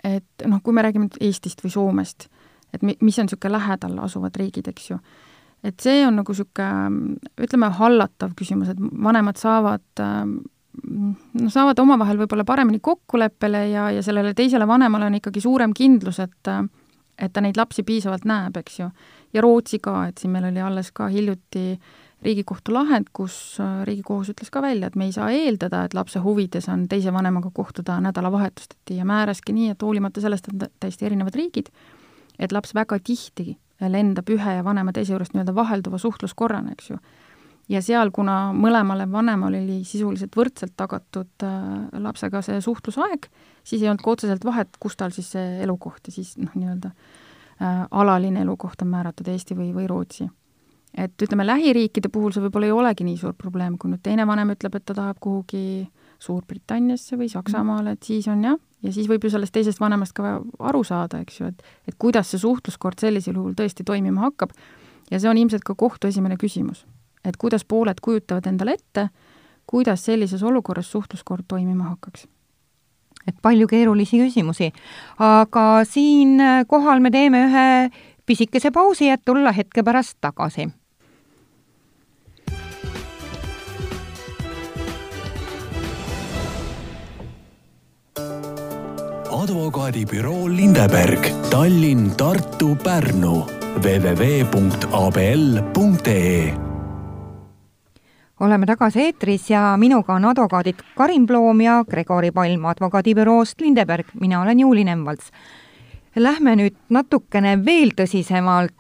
[0.04, 2.28] et noh, kui me räägime nüüd Eestist või Soomest,
[2.74, 5.00] et mi-, mis on niisugune lähedal asuvad riigid, eks ju,
[5.66, 10.22] et see on nagu niisugune ütleme, hallatav küsimus, et vanemad saavad äh,
[10.86, 16.20] noh, saavad omavahel võib-olla paremini kokkuleppele ja, ja sellele teisele vanemale on ikkagi suurem kindlus,
[16.24, 16.52] et
[17.18, 18.90] et ta neid lapsi piisavalt näeb, eks ju.
[19.34, 21.80] ja Rootsi ka, et siin meil oli alles ka hiljuti
[22.22, 26.18] Riigikohtu lahend, kus äh, Riigikohus ütles ka välja, et me ei saa eeldada, et lapse
[26.22, 31.38] huvides on teise vanemaga kohtuda nädalavahetusteti ja määraski nii, et hoolimata sellest, et täiesti erinevad
[31.38, 31.70] riigid,
[32.40, 36.98] et laps väga tihti lendab ühe ja vanema teise juurest nii-öelda vahelduva suhtluskorrana, eks ju
[37.72, 43.30] ja seal, kuna mõlemale vanemale oli sisuliselt võrdselt tagatud äh, lapsega see suhtlusaeg,
[43.68, 46.92] siis ei olnud ka otseselt vahet, kus tal siis see elukoht ja siis noh, nii-öelda
[46.92, 50.30] äh, alaline elukoht on määratud Eesti või, või Rootsi.
[50.98, 54.56] et ütleme, lähiriikide puhul see võib-olla ei olegi nii suur probleem, kui nüüd teine vanem
[54.56, 59.28] ütleb, et ta tahab kuhugi Suurbritanniasse või Saksamaale, et siis on jah, ja siis võib
[59.28, 63.38] ju sellest teisest vanemast ka aru saada, eks ju, et et kuidas see suhtluskord sellisel
[63.38, 64.56] juhul tõesti toimima hakkab
[65.12, 66.88] ja see on ilmselt ka kohtu esimene küsimus
[67.26, 69.10] et kuidas pooled kujutavad endale ette,
[69.68, 72.28] kuidas sellises olukorras suhtluskord toimima hakkaks
[73.28, 74.72] et palju keerulisi küsimusi.
[75.20, 77.90] aga siinkohal me teeme ühe
[78.26, 80.70] pisikese pausi, et tulla hetke pärast tagasi.
[89.38, 93.46] advokaadibüroo Lindeberg, Tallinn, Tartu, Pärnu
[93.84, 94.58] www.abl.ee
[98.40, 104.42] oleme tagasi eetris ja minuga on advokaadid Karin Ploom ja Gregori Palm advokaadibüroost Lindeberg, mina
[104.42, 105.32] olen Juuli Nemvalts.
[106.16, 108.74] Lähme nüüd natukene veel tõsisemalt,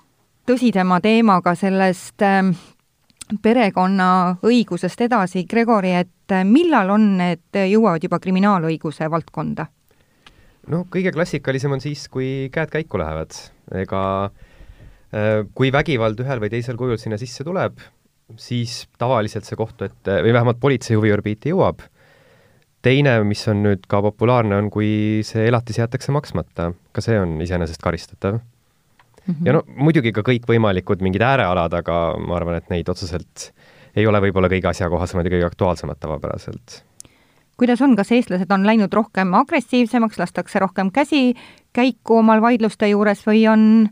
[0.47, 2.51] tõsisema teemaga sellest äh,
[3.43, 9.67] perekonnaõigusest edasi, Gregori, et äh, millal on need, jõuavad juba kriminaalõiguse valdkonda?
[10.67, 13.35] no kõige klassikalisem on siis, kui käed käiku lähevad.
[13.75, 17.79] ega äh, kui vägivald ühel või teisel kujul sinna sisse tuleb,
[18.35, 21.85] siis tavaliselt see kohtu ette või vähemalt politsei huviorbiiti jõuab.
[22.81, 27.41] teine, mis on nüüd ka populaarne, on, kui see elatis jäetakse maksmata, ka see on
[27.41, 28.41] iseenesest karistatav mm.
[29.33, 29.45] -hmm.
[29.45, 33.51] ja no muidugi ka kõikvõimalikud mingid äärealad, aga ma arvan, et neid otseselt
[33.95, 36.83] ei ole võib-olla kõige asjakohasemad ja kõige aktuaalsemad tavapäraselt
[37.57, 41.33] kuidas on, kas eestlased on läinud rohkem agressiivsemaks, lastakse rohkem käsi
[41.73, 43.89] käiku omal vaidluste juures või on,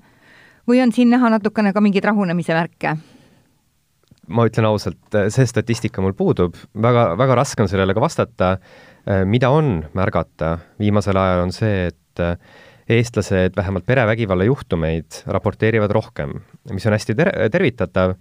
[0.67, 2.95] või on siin näha natukene ka mingeid rahunemise märke?
[4.27, 8.57] Ma ütlen ausalt, see statistika mul puudub, väga, väga raske on sellele ka vastata.
[9.29, 12.21] mida on märgata viimasel ajal, on see, et
[12.89, 16.33] eestlased vähemalt perevägivalla juhtumeid raporteerivad rohkem,
[16.71, 18.15] mis on hästi ter-, tervitatav,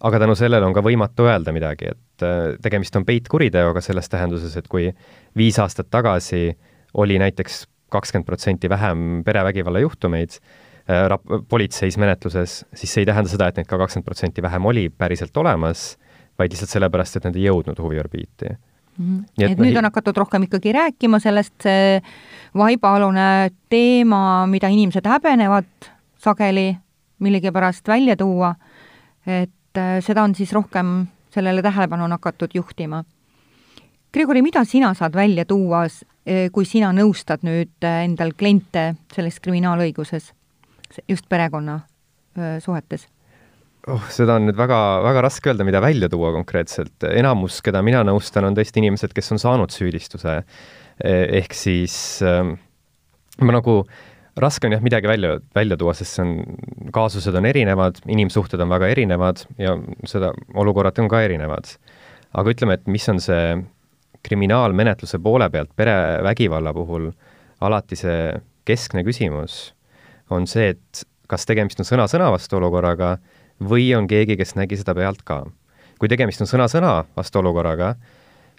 [0.00, 2.26] aga tänu sellele on ka võimatu öelda midagi, et
[2.62, 4.92] tegemist on peitkuriteoga selles tähenduses, et kui
[5.36, 6.52] viis aastat tagasi
[6.94, 13.30] oli näiteks kakskümmend protsenti vähem perevägivalla juhtumeid, Äh, rap-, politseis menetluses, siis see ei tähenda
[13.30, 15.92] seda, et neid ka kakskümmend protsenti vähem oli päriselt olemas,
[16.38, 18.54] vaid lihtsalt sellepärast, et nad ei jõudnud huviorbiiti
[18.98, 22.00] Mm et, et nüüd on hakatud rohkem ikkagi rääkima sellest, see
[22.58, 25.68] vaibaalune teema, mida inimesed häbenevad
[26.18, 26.72] sageli
[27.22, 28.54] millegipärast välja tuua,
[29.26, 33.04] et äh, seda on siis rohkem, sellele tähelepanu on hakatud juhtima.
[34.12, 35.84] Grigori, mida sina saad välja tuua,
[36.52, 40.32] kui sina nõustad nüüd äh, endal kliente selles kriminaalõiguses?
[41.08, 41.80] Just perekonna
[42.60, 43.08] suhetes?
[43.88, 47.06] oh, seda on nüüd väga, väga raske öelda, mida välja tuua konkreetselt.
[47.10, 50.40] enamus, keda mina nõustan, on tõesti inimesed, kes on saanud süüdistuse.
[50.98, 51.94] E, ehk siis
[52.26, 52.42] äh,
[53.44, 53.80] ma nagu,
[54.38, 56.34] raske on jah midagi välja, välja tuua, sest see on,
[56.94, 59.76] kaasused on erinevad, inimsuhted on väga erinevad ja
[60.08, 61.74] seda, olukorrad on ka erinevad.
[62.38, 63.56] aga ütleme, et mis on see
[64.26, 67.08] kriminaalmenetluse poole pealt perevägivalla puhul
[67.64, 68.34] alati see
[68.68, 69.70] keskne küsimus
[70.34, 73.16] on see, et kas tegemist on sõna-sõna vastu olukorraga
[73.68, 75.44] või on keegi, kes nägi seda pealt ka.
[75.98, 77.96] kui tegemist on sõna-sõna vastu olukorraga,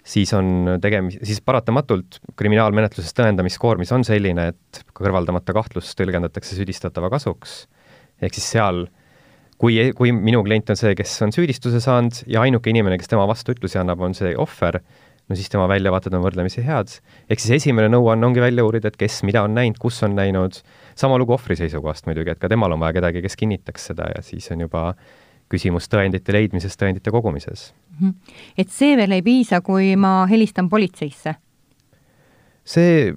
[0.04, 7.66] siis on tegemist, siis paratamatult kriminaalmenetluses tõendamiskoormis on selline, et kõrvaldamata kahtlus tõlgendatakse süüdistatava kasuks.
[8.20, 8.86] ehk siis seal,
[9.58, 13.26] kui, kui minu klient on see, kes on süüdistuse saanud ja ainuke inimene, kes tema
[13.28, 14.80] vastu ütlusi annab, on see ohver,
[15.28, 16.96] no siis tema väljavaated on võrdlemisi head.
[17.30, 20.60] ehk siis esimene nõuanne ongi välja uurida, et kes mida on näinud, kus on näinud,
[21.00, 24.22] sama lugu ohvri seisukohast muidugi, et ka temal on vaja kedagi, kes kinnitaks seda ja
[24.24, 24.90] siis on juba
[25.50, 27.70] küsimus tõendite leidmises, tõendite kogumises.
[27.98, 28.14] Mhm.
[28.58, 31.34] et see veel ei piisa, kui ma helistan politseisse?
[32.70, 33.14] see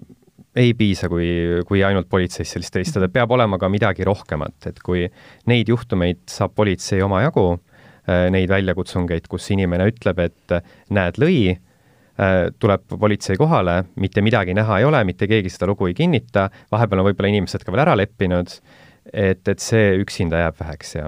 [0.55, 1.27] ei piisa, kui,
[1.67, 5.07] kui ainult politseisse lihtsalt helistada, peab olema ka midagi rohkemat, et kui
[5.49, 7.59] neid juhtumeid saab politsei omajagu,
[8.07, 10.55] äh, neid väljakutsungeid, kus inimene ütleb, et
[10.93, 11.55] näed, lõi,
[12.59, 17.01] tuleb politsei kohale, mitte midagi näha ei ole, mitte keegi seda lugu ei kinnita, vahepeal
[17.01, 18.53] on võib-olla inimesed ka veel ära leppinud,
[19.09, 21.07] et, et see üksinda jääb väheks ja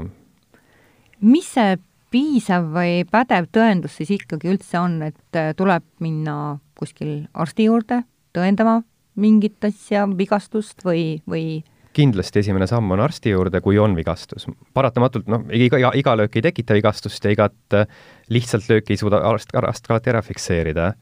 [1.25, 1.77] mis see
[2.13, 8.03] piisav või pädev tõendus siis ikkagi üldse on, et äh, tuleb minna kuskil arsti juurde
[8.35, 8.81] tõendama
[9.19, 11.63] mingit asja, vigastust või, või
[11.95, 14.47] kindlasti esimene samm on arsti juurde, kui on vigastus.
[14.73, 17.87] paratamatult noh, iga, iga, löök ei tekita vigastust ja igat äh,
[18.29, 20.93] lihtsalt lööki ei suuda arst, arst alati ära fikseerida.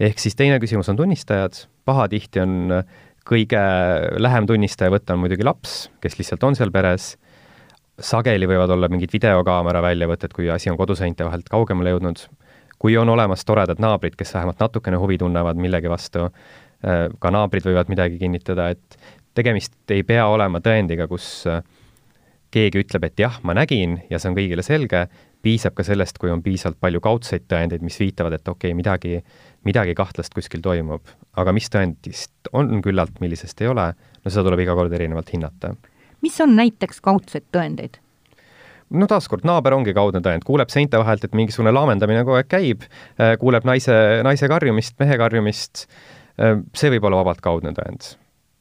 [0.00, 2.84] ehk siis teine küsimus on tunnistajad, pahatihti on äh,
[3.26, 3.60] kõige
[4.18, 7.14] lähem tunnistaja võtta on muidugi laps, kes lihtsalt on seal peres,
[8.00, 12.24] sageli võivad olla mingid videokaamera väljavõtted, kui asi on koduseinte vahelt kaugemale jõudnud,
[12.80, 16.30] kui on olemas toredad naabrid, kes vähemalt natukene huvi tunnevad millegi vastu,
[16.80, 19.00] äh, ka naabrid võivad midagi kinnitada, et
[19.34, 21.62] tegemist ei pea olema tõendiga, kus äh,
[22.50, 25.06] keegi ütleb, et jah, ma nägin ja see on kõigile selge,
[25.44, 29.20] piisab ka sellest, kui on piisavalt palju kaudseid tõendeid, mis viitavad, et okei okay,, midagi,
[29.66, 31.14] midagi kahtlast kuskil toimub.
[31.38, 35.74] aga mis tõendist on küllalt, millisest ei ole, no seda tuleb iga kord erinevalt hinnata.
[36.20, 38.00] mis on näiteks kaudsed tõendeid?
[38.90, 42.88] no taaskord, naaber ongi kaudne tõend, kuuleb seinte vahelt, et mingisugune laamendamine kogu aeg käib,
[43.16, 43.94] äh, kuuleb naise,
[44.26, 45.86] naise karjumist, mehe karjumist,
[46.42, 48.16] äh, see võib olla vabalt kaudne tõend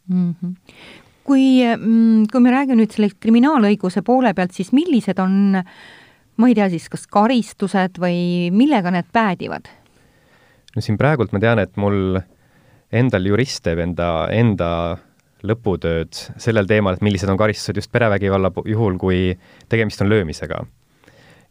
[0.10, 0.36] mm.
[0.36, 0.54] -hmm.
[1.24, 1.64] kui,
[2.32, 5.62] kui me räägime nüüd selle kriminaalõiguse poole pealt, siis millised on,
[6.38, 9.70] ma ei tea siis, kas karistused või millega need päädivad?
[10.76, 12.20] no siin praegult ma tean, et mul
[12.92, 14.98] endal jurist teeb enda, enda
[15.46, 19.38] lõputööd sellel teemal, et millised on karistused just perevägivalla juhul, kui
[19.70, 20.66] tegemist on löömisega.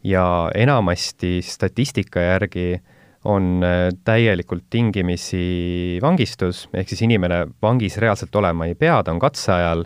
[0.03, 2.79] ja enamasti statistika järgi
[3.27, 9.19] on äh, täielikult tingimisi vangistus, ehk siis inimene vangis reaalselt olema ei pea, ta on
[9.19, 9.83] katseajal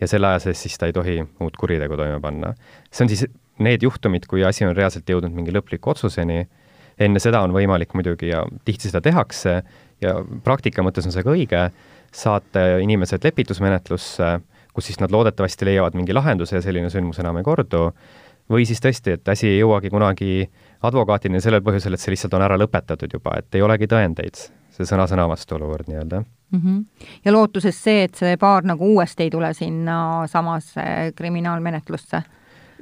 [0.00, 2.54] ja selle aja sees siis ta ei tohi uut kuritegu toime panna.
[2.90, 3.26] see on siis
[3.60, 6.46] need juhtumid, kui asi on reaalselt jõudnud mingi lõpliku otsuseni,
[7.00, 9.60] enne seda on võimalik muidugi ja tihti seda tehakse
[10.00, 10.14] ja
[10.44, 11.66] praktika mõttes on see ka õige,
[12.12, 14.38] saata inimesed lepitusmenetlusse,
[14.72, 17.90] kus siis nad loodetavasti leiavad mingi lahenduse ja selline sündmus enam ei kordu,
[18.50, 20.48] või siis tõesti, et asi ei jõuagi kunagi
[20.82, 24.42] advokaatini sellel põhjusel, et see lihtsalt on ära lõpetatud juba, et ei olegi tõendeid,
[24.74, 26.60] see sõna-sõna vastuolukord nii-öelda mm.
[26.60, 27.08] -hmm.
[27.24, 32.22] ja lootuses see, et see paar nagu uuesti ei tule sinna samasse kriminaalmenetlusse?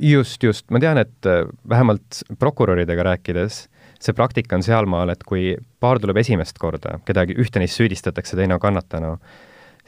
[0.01, 3.67] just, just, ma tean, et äh, vähemalt prokuröridega rääkides
[4.03, 8.57] see praktika on sealmaal, et kui paar tuleb esimest korda, kedagi, ühte neist süüdistatakse, teine
[8.57, 9.17] on kannatanu,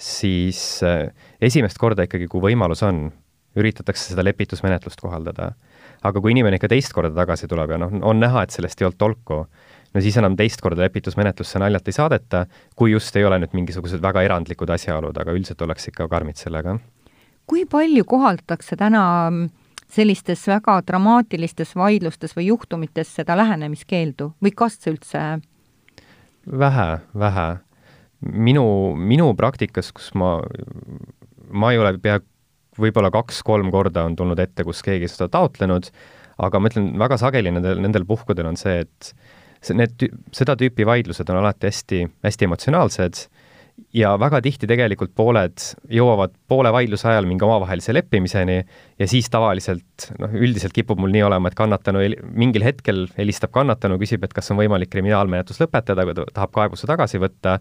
[0.00, 1.10] siis äh,
[1.42, 3.08] esimest korda ikkagi, kui võimalus on,
[3.58, 5.52] üritatakse seda lepitusmenetlust kohaldada.
[6.02, 8.88] Aga kui inimene ikka teist korda tagasi tuleb ja noh, on näha, et sellest ei
[8.88, 9.40] olnud tolku,
[9.94, 12.44] no siis enam teist korda lepitusmenetlusse naljalt ei saadeta,
[12.76, 16.78] kui just ei ole nüüd mingisugused väga erandlikud asjaolud, aga üldiselt oleks ikka karmid sellega.
[17.50, 19.48] kui palju kohaldatakse täna mm,
[19.90, 25.40] sellistes väga dramaatilistes vaidlustes või juhtumites seda lähenemiskeeldu või kas üldse?
[26.46, 27.48] vähe, vähe.
[28.20, 30.38] minu, minu praktikas, kus ma,
[31.50, 32.20] ma ei ole pea,
[32.78, 35.90] võib-olla kaks-kolm korda on tulnud ette, kus keegi seda taotlenud,
[36.40, 39.12] aga ma ütlen, väga sageli nendel, nendel puhkudel on see, et
[39.60, 40.06] see, need,
[40.36, 43.24] seda tüüpi vaidlused on alati hästi, hästi emotsionaalsed
[43.94, 45.62] ja väga tihti tegelikult pooled
[45.92, 51.24] jõuavad poole vaidluse ajal mingi omavahelise leppimiseni ja siis tavaliselt noh, üldiselt kipub mul nii
[51.26, 56.16] olema, et kannatanu mingil hetkel helistab kannatanu, küsib, et kas on võimalik kriminaalmenetlus lõpetada, kui
[56.18, 57.58] ta tahab kaebuse tagasi võtta,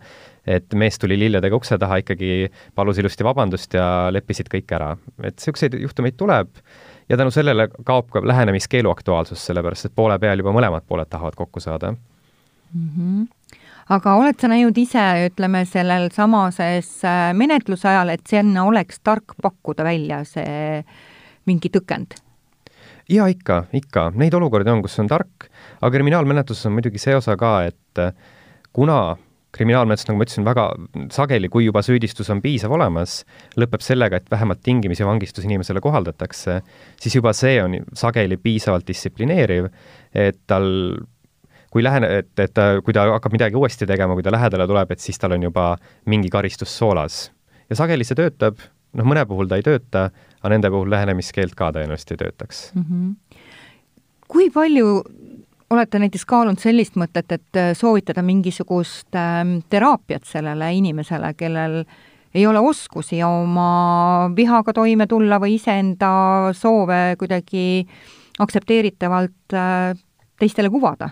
[0.47, 4.93] et mees tuli lilledega ukse taha, ikkagi palus ilusti vabandust ja leppisid kõik ära.
[5.23, 6.53] et niisuguseid juhtumeid tuleb
[7.09, 11.35] ja tänu sellele kaob ka lähenemiskeelu aktuaalsus, sellepärast et poole peal juba mõlemad pooled tahavad
[11.35, 12.89] kokku saada mm.
[12.95, 13.27] -hmm
[13.89, 19.37] aga oled sa näinud ise, ütleme, sellel samases äh, menetluse ajal, et sinna oleks tark
[19.41, 20.83] pakkuda välja see
[21.49, 22.17] mingi tõkend?
[23.09, 25.49] jaa, ikka, ikka, neid olukordi on, kus on tark,
[25.79, 28.13] aga kriminaalmenetluses on muidugi see osa ka, et äh,
[28.75, 29.17] kuna
[29.55, 30.65] kriminaalmenetlus, nagu ma ütlesin, väga
[31.13, 33.23] sageli, kui juba süüdistus on piisav olemas,
[33.57, 36.59] lõpeb sellega, et vähemalt tingimisi vangistus inimesele kohaldatakse,
[37.01, 39.71] siis juba see on sageli piisavalt distsiplineeriv,
[40.13, 40.69] et tal
[41.69, 44.99] kui lähene, et, et kui ta hakkab midagi uuesti tegema, kui ta lähedale tuleb, et
[45.03, 45.71] siis tal on juba
[46.09, 47.31] mingi karistus soolas.
[47.69, 48.57] ja sageli see töötab,
[48.97, 52.85] noh, mõne puhul ta ei tööta, aga nende puhul lähenemiskeeld ka tõenäoliselt ei töötaks mm.
[52.89, 53.39] -hmm.
[54.27, 55.03] kui palju
[55.69, 61.83] olete näiteks kaalunud sellist mõtet, et äh, soovitada mingisugust äh, teraapiat sellele inimesele, kellel
[62.33, 66.09] ei ole oskusi oma vihaga toime tulla või iseenda
[66.53, 67.87] soove kuidagi
[68.39, 69.97] aktsepteeritavalt äh,
[70.39, 71.09] teistele kuvada?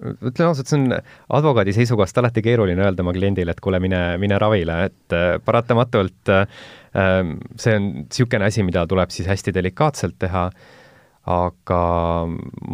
[0.00, 0.94] Ütlen ausalt, see on
[1.36, 6.32] advokaadi seisukohast alati keeruline öelda oma kliendile, et kuule, mine, mine ravile, et äh, paratamatult
[6.32, 6.46] äh,
[7.60, 10.48] see on niisugune asi, mida tuleb siis hästi delikaatselt teha,
[11.32, 11.80] aga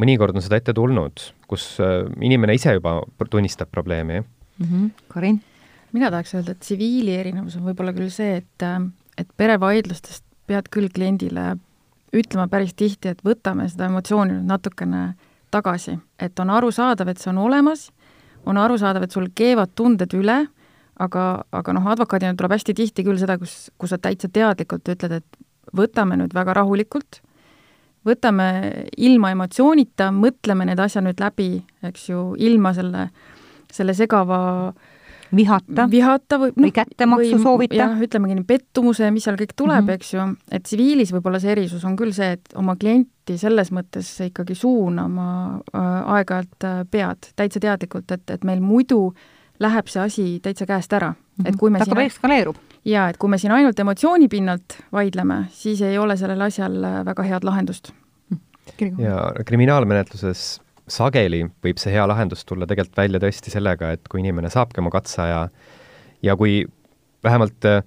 [0.01, 4.67] mõnikord on seda ette tulnud, kus äh, inimene ise juba tunnistab probleemi mm.
[4.67, 4.91] -hmm.
[5.09, 5.43] Karin?
[5.93, 8.69] mina tahaks öelda, et tsiviili erinevus on võib-olla küll see, et,
[9.19, 11.57] et perevaidlustest pead küll kliendile
[12.13, 17.23] ütlema päris tihti, et võtame seda emotsiooni nüüd natukene äh, tagasi, et on arusaadav, et
[17.23, 17.89] see on olemas,
[18.47, 20.41] on arusaadav, et sul keevad tunded üle,
[20.99, 25.19] aga, aga noh, advokaadina tuleb hästi tihti küll seda, kus, kus sa täitsa teadlikult ütled,
[25.21, 27.23] et võtame nüüd väga rahulikult,
[28.09, 28.49] võtame
[28.97, 31.51] ilma emotsioonita, mõtleme need asjad nüüd läbi,
[31.85, 33.09] eks ju, ilma selle,
[33.75, 34.98] selle segava äh,
[35.37, 37.79] vihata, vihata või, no, või kättemaksu soovita.
[37.79, 39.95] jah, ütlemegi nii, pettumuse, mis seal kõik tuleb mm, -hmm.
[39.99, 44.11] eks ju, et tsiviilis võib-olla see erisus on küll see, et oma klienti selles mõttes
[44.25, 45.29] ikkagi suunama
[45.75, 49.13] äh, aeg-ajalt äh, pead täitsa teadlikult, et, et meil muidu
[49.61, 51.17] läheb see asi täitsa käest ära mm.
[51.17, 51.49] -hmm.
[51.49, 52.57] et kui me ta siin eskaleerub.
[52.85, 57.05] jaa, et kui me siin ainult emotsiooni pinnalt vaidleme, siis ei ole sellel asjal äh,
[57.05, 57.93] väga head lahendust.
[58.99, 60.61] ja kriminaalmenetluses
[60.93, 64.93] sageli võib see hea lahendus tulla tegelikult välja tõesti sellega, et kui inimene saabki oma
[64.95, 65.49] katseaja
[66.23, 66.63] ja kui
[67.25, 67.83] vähemalt äh,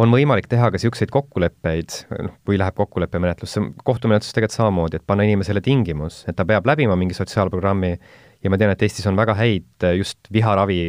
[0.00, 1.96] on võimalik teha ka niisuguseid kokkuleppeid,
[2.26, 6.96] noh, kui läheb kokkuleppemenetlusse, kohtumenetluses tegelikult samamoodi, et panna inimesele tingimus, et ta peab läbima
[6.98, 10.80] mingi sotsiaalprogrammi ja ma tean, et Eestis on väga häid äh, just viharavi,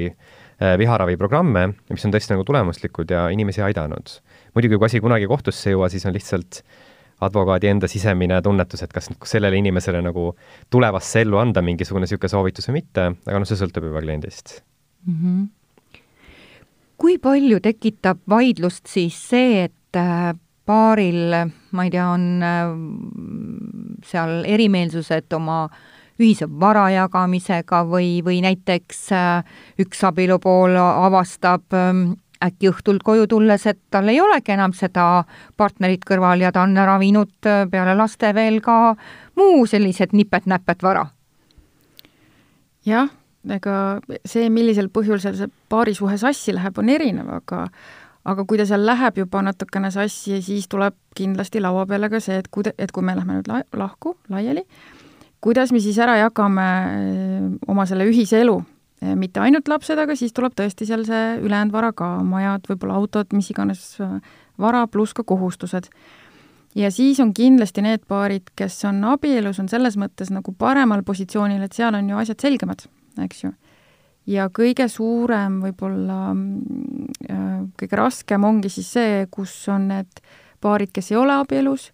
[0.61, 4.19] äh, viharaviprogramme, mis on tõesti nagu tulemuslikud ja inimesi aidanud.
[4.55, 6.90] muidugi, kui asi kunagi kohtusse ei jõua, siis on lihtsalt äh,
[7.21, 10.31] advokaadi enda sisemine tunnetus, et kas sellele inimesele nagu
[10.73, 14.61] tulevasse ellu anda mingisugune niisugune soovitus või mitte, aga noh, see sõltub juba kliendist
[15.05, 15.17] mm.
[15.17, 15.99] -hmm.
[16.97, 20.33] kui palju tekitab vaidlust siis see, et äh,
[20.65, 21.33] paaril,
[21.71, 22.75] ma ei tea, on äh,
[24.05, 25.65] seal erimeelsused oma
[26.21, 32.11] ühise vara jagamisega või, või näiteks äh, üks abielupool avastab ähm,
[32.43, 35.23] äkki õhtul koju tulles, et tal ei olegi enam seda
[35.57, 37.33] partnerit kõrval ja ta on ära viinud
[37.71, 38.95] peale laste veel ka
[39.39, 41.07] muu sellised nipet-näpet vara.
[42.85, 43.09] jah
[43.49, 43.75] ega
[44.27, 47.65] see, millisel põhjusel see paarisuhe sassi läheb, on erinev, aga
[48.29, 52.37] aga kui ta seal läheb juba natukene sassi, siis tuleb kindlasti laua peale ka see,
[52.41, 54.61] et kuida-, et kui me lähme nüüd la-, lahku, laiali,
[55.41, 58.59] kuidas me siis ära jagame eh, oma selle ühise elu,
[59.01, 63.31] mitte ainult lapsed, aga siis tuleb tõesti seal see ülejäänud vara ka, majad, võib-olla autod,
[63.33, 64.17] mis iganes eh,
[64.61, 65.89] vara, pluss ka kohustused.
[66.75, 71.61] ja siis on kindlasti need paarid, kes on abielus, on selles mõttes nagu paremal positsioonil,
[71.65, 72.85] et seal on ju asjad selgemad
[73.19, 73.51] eks ju.
[74.31, 76.19] ja kõige suurem võib-olla,
[77.29, 80.21] äh, kõige raskem ongi siis see, kus on need
[80.61, 81.89] paarid, kes ei ole abielus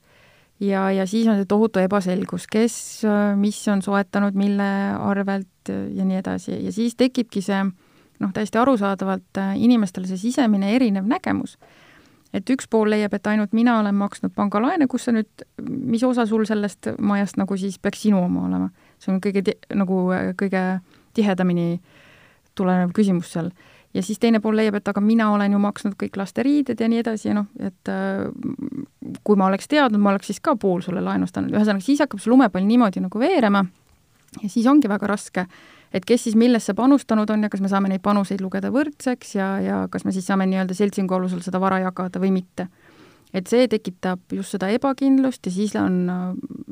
[0.59, 2.77] ja, ja siis on see tohutu ebaselgus, kes,
[3.07, 7.63] äh, mis on soetanud, mille arvelt ja nii edasi ja siis tekibki see
[8.19, 11.57] noh, täiesti arusaadavalt äh, inimestele see sisemine erinev nägemus.
[12.33, 16.25] et üks pool leiab, et ainult mina olen maksnud pangalaene, kus sa nüüd, mis osa
[16.27, 18.69] sul sellest majast nagu siis peaks sinu oma olema?
[18.99, 20.03] see on kõige, nagu
[20.37, 20.63] kõige
[21.13, 21.79] tihedamini
[22.55, 23.49] tulenev küsimus seal.
[23.93, 27.01] ja siis teine pool leiab, et aga mina olen ju maksnud kõik lasteriided ja nii
[27.05, 28.27] edasi ja noh, et äh,
[29.23, 32.33] kui ma oleks teadnud, ma oleks siis ka pool sulle laenustanud, ühesõnaga siis hakkab see
[32.33, 33.63] lumepall niimoodi nagu veerema
[34.41, 35.45] ja siis ongi väga raske,
[35.93, 39.47] et kes siis millesse panustanud on ja kas me saame neid panuseid lugeda võrdseks ja,
[39.63, 42.67] ja kas me siis saame nii-öelda seltsingu alusel seda vara jagada või mitte.
[43.35, 46.05] Et see tekitab just seda ebakindlust ja siis on,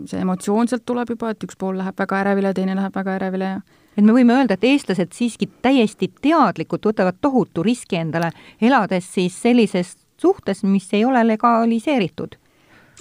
[0.08, 3.60] see emotsioonselt tuleb juba, et üks pool läheb väga ärevile, teine läheb väga ärevile ja
[3.96, 9.38] et me võime öelda, et eestlased siiski täiesti teadlikult võtavad tohutu riski endale, elades siis
[9.42, 12.36] sellises suhtes, mis ei ole legaliseeritud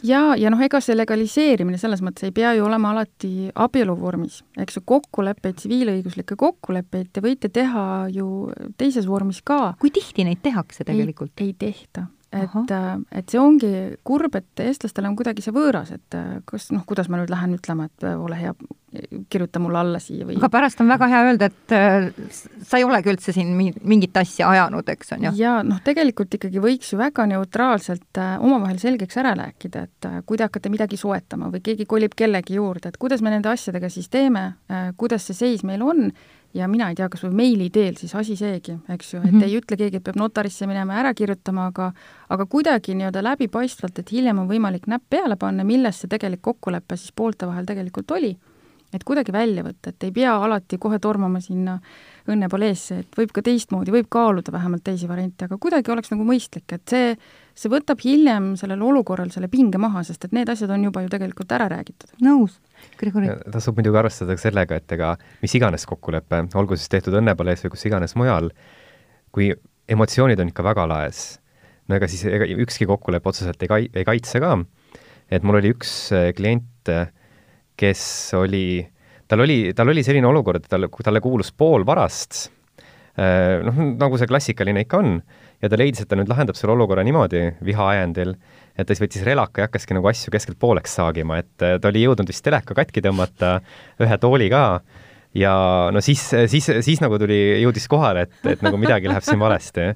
[0.03, 4.41] ja, ja noh, ega see legaliseerimine selles mõttes ei pea ju olema alati abielu vormis,
[4.61, 9.75] eks ju, kokkuleppeid, tsiviilõiguslikke kokkuleppeid te võite teha ju teises vormis ka.
[9.81, 11.33] kui tihti neid tehakse tegelikult?
[11.41, 13.73] ei tehta, et, äh, et see ongi
[14.07, 17.55] kurb, et eestlastele on kuidagi see võõras, et äh, kas noh, kuidas ma nüüd lähen
[17.57, 18.55] ütlema, et äh, ole hea,
[19.33, 21.73] kirjuta mulle alla siia või aga pärast on väga hea öelda, et
[22.63, 25.33] sa ei olegi üldse siin mingit asja ajanud, eks on ju?
[25.41, 30.47] jaa, noh, tegelikult ikkagi võiks ju väga neutraalselt omavahel selgeks ära rääkida, et kui te
[30.47, 34.53] hakkate midagi soetama või keegi kolib kellegi juurde, et kuidas me nende asjadega siis teeme
[35.01, 36.07] kuidas see seis meil on
[36.55, 39.39] ja mina ei tea, kas või meili teel siis asi seegi, eks ju, et mm
[39.39, 39.45] -hmm.
[39.45, 41.93] ei ütle keegi, et peab notarisse minema ja ära kirjutama, aga
[42.29, 46.97] aga kuidagi nii-öelda läbipaistvalt, et hiljem on võimalik näpp peale panna, milles see tegelik kokkulepe
[46.97, 48.37] siis poolte vahel tegelikult oli.
[48.95, 51.77] Et kuidagi välja võtta, et ei pea alati kohe tormama sinna
[52.31, 56.65] õnnepaleesse, et võib ka teistmoodi, võib kaaluda vähemalt teisi variante, aga kuidagi oleks nagu mõistlik,
[56.73, 57.11] et see,
[57.59, 61.13] see võtab hiljem sellel olukorral selle pinge maha, sest et need asjad on juba ju
[61.13, 62.15] tegelikult ära räägitud.
[62.25, 62.61] nõus
[63.01, 63.29] Grigori.
[63.53, 67.87] tasub muidugi arvestada sellega, et ega mis iganes kokkulepe, olgu siis tehtud õnnepalees või kus
[67.91, 68.51] iganes mujal,
[69.35, 69.53] kui
[69.91, 71.25] emotsioonid on ikka väga laes,
[71.89, 74.57] no ega siis ega ükski kokkulepe otseselt ei kai-, ei kaitse ka.
[75.33, 76.93] et mul oli üks äh, klient,
[77.79, 78.03] kes
[78.39, 78.83] oli,
[79.31, 82.49] tal oli, tal oli selline olukord, et talle, talle kuulus pool varast,
[83.19, 85.17] äh, noh, nagu see klassikaline ikka on,
[85.63, 88.35] ja ta leidis, et ta nüüd lahendab selle olukorra niimoodi viha ajendil,
[88.75, 91.91] et ta siis võttis relaka ja hakkaski nagu asju keskelt pooleks saagima, et äh, ta
[91.91, 93.59] oli jõudnud vist teleka katki tõmmata,
[94.03, 94.65] ühe tooli ka,
[95.35, 95.55] ja
[95.95, 99.91] no siis, siis, siis nagu tuli, jõudis kohale, et, et nagu midagi läheb siin valesti.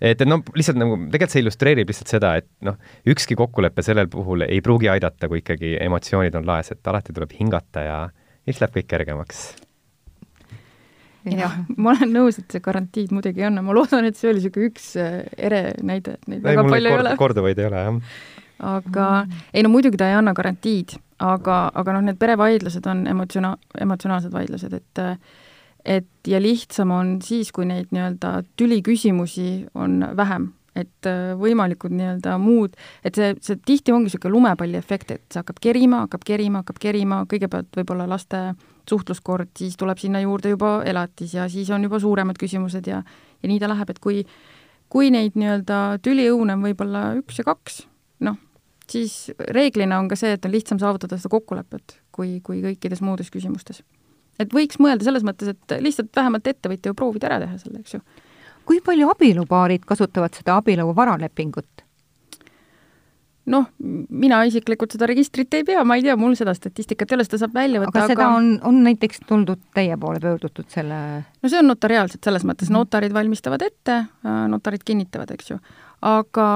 [0.00, 2.78] Et, noh, lihtsalt nagu tegelikult see illustreerib lihtsalt seda, et noh,
[3.08, 7.36] ükski kokkulepe sellel puhul ei pruugi aidata, kui ikkagi emotsioonid on laes, et alati tuleb
[7.38, 8.00] hingata ja
[8.46, 9.46] siis läheb kõik kergemaks
[11.34, 14.42] jah, ma olen nõus, et see garantiid muidugi ei anna, ma loodan, et see oli
[14.42, 17.14] niisugune üks äh, ere näide, et neid ei, väga palju kord, ei ole.
[17.22, 18.20] korduvaid ei ole, jah.
[18.74, 19.42] aga mm.
[19.52, 20.94] ei no muidugi ta ei anna garantiid,
[21.26, 25.02] aga, aga noh, need perevaidlused on emotsioona-, emotsionaalsed vaidlused, et
[25.86, 32.34] et ja lihtsam on siis, kui neid nii-öelda tüliküsimusi on vähem et äh, võimalikud nii-öelda
[32.40, 32.74] muud,
[33.06, 37.22] et see, see tihti ongi niisugune lumepalliefekt, et see hakkab kerima, hakkab kerima, hakkab kerima,
[37.30, 38.42] kõigepealt võib-olla laste
[38.90, 43.00] suhtluskord, siis tuleb sinna juurde juba elatis ja siis on juba suuremad küsimused ja
[43.42, 44.22] ja nii ta läheb, et kui
[44.92, 47.80] kui neid nii-öelda tüliõune on võib-olla üks ja kaks,
[48.26, 48.38] noh,
[48.90, 53.32] siis reeglina on ka see, et on lihtsam saavutada seda kokkulepet, kui, kui kõikides muudes
[53.34, 53.82] küsimustes.
[54.42, 57.96] Et võiks mõelda selles mõttes, et lihtsalt vähemalt ettevõtja ju proovida ära teha selle, eks
[57.96, 58.02] ju.
[58.66, 61.86] kui palju abielupaarid kasutavad seda abielu varalepingut?
[63.50, 63.66] noh,
[64.10, 67.38] mina isiklikult seda registrit ei pea, ma ei tea, mul seda statistikat ei ole, seda
[67.44, 71.60] saab välja võtta, aga seda on, on näiteks tuldud teie poole, pöördutud selle no see
[71.60, 72.80] on notariaalselt, selles mõttes mhm.
[72.80, 74.00] notarid valmistavad ette,
[74.50, 75.60] notarid kinnitavad, eks ju.
[76.04, 76.46] Aga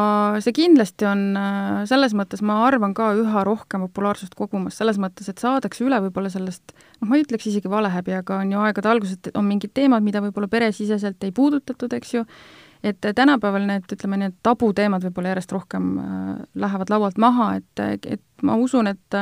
[0.45, 5.31] see kindlasti on äh, selles mõttes, ma arvan ka üha rohkem populaarsust kogumas, selles mõttes,
[5.33, 8.91] et saadakse üle võib-olla sellest, noh, ma ei ütleks isegi valehäbi, aga on ju aegade
[8.93, 12.25] alguses, et on mingid teemad, mida võib-olla peresiseselt ei puudutatud, eks ju,
[12.85, 16.35] et tänapäeval need, ütleme, need tabuteemad võib-olla järjest rohkem äh,
[16.67, 19.21] lähevad laualt maha, et, et ma usun, et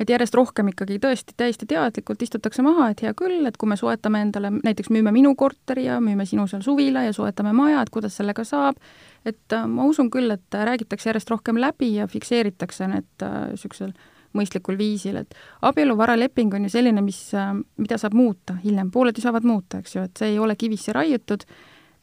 [0.00, 3.76] et järjest rohkem ikkagi tõesti täiesti teadlikult istutakse maha, et hea küll, et kui me
[3.76, 7.92] soetame endale, näiteks müüme minu korteri ja müüme sinu seal suvila ja soetame maja, et
[7.92, 8.80] kuidas sellega saab,
[9.24, 14.08] et äh, ma usun küll, et räägitakse järjest rohkem läbi ja fikseeritakse need niisugusel äh,
[14.36, 15.34] mõistlikul viisil, et
[15.66, 19.96] abieluvaraleping on ju selline, mis, äh, mida saab muuta hiljem, pooled ju saavad muuta, eks
[19.96, 21.46] ju, et see ei ole kivisse raiutud,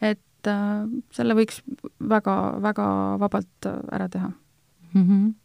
[0.02, 0.86] et äh,
[1.16, 1.62] selle võiks
[2.00, 2.88] väga, väga
[3.24, 5.04] vabalt äh, ära teha mm.
[5.04, 5.36] -hmm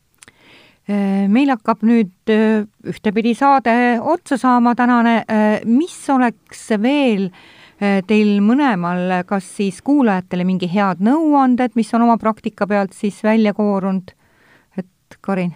[0.88, 2.30] meil hakkab nüüd
[2.90, 5.22] ühtepidi saade otsa saama tänane,
[5.68, 7.28] mis oleks veel
[8.08, 13.54] teil mõlemal, kas siis kuulajatele mingi head nõuanded, mis on oma praktika pealt siis välja
[13.54, 14.10] koorunud,
[14.78, 15.54] et Karin?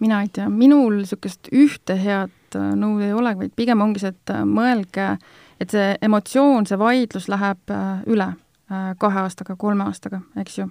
[0.00, 4.34] mina ei tea, minul niisugust ühte head nõu ei ole, vaid pigem ongi see, et
[4.48, 5.14] mõelge,
[5.60, 7.76] et see emotsioon, see vaidlus läheb
[8.08, 8.32] üle
[8.68, 10.66] Äh, kahe aastaga, kolme aastaga, eks ju.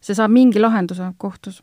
[0.00, 1.62] see saab mingi lahenduse kohtus.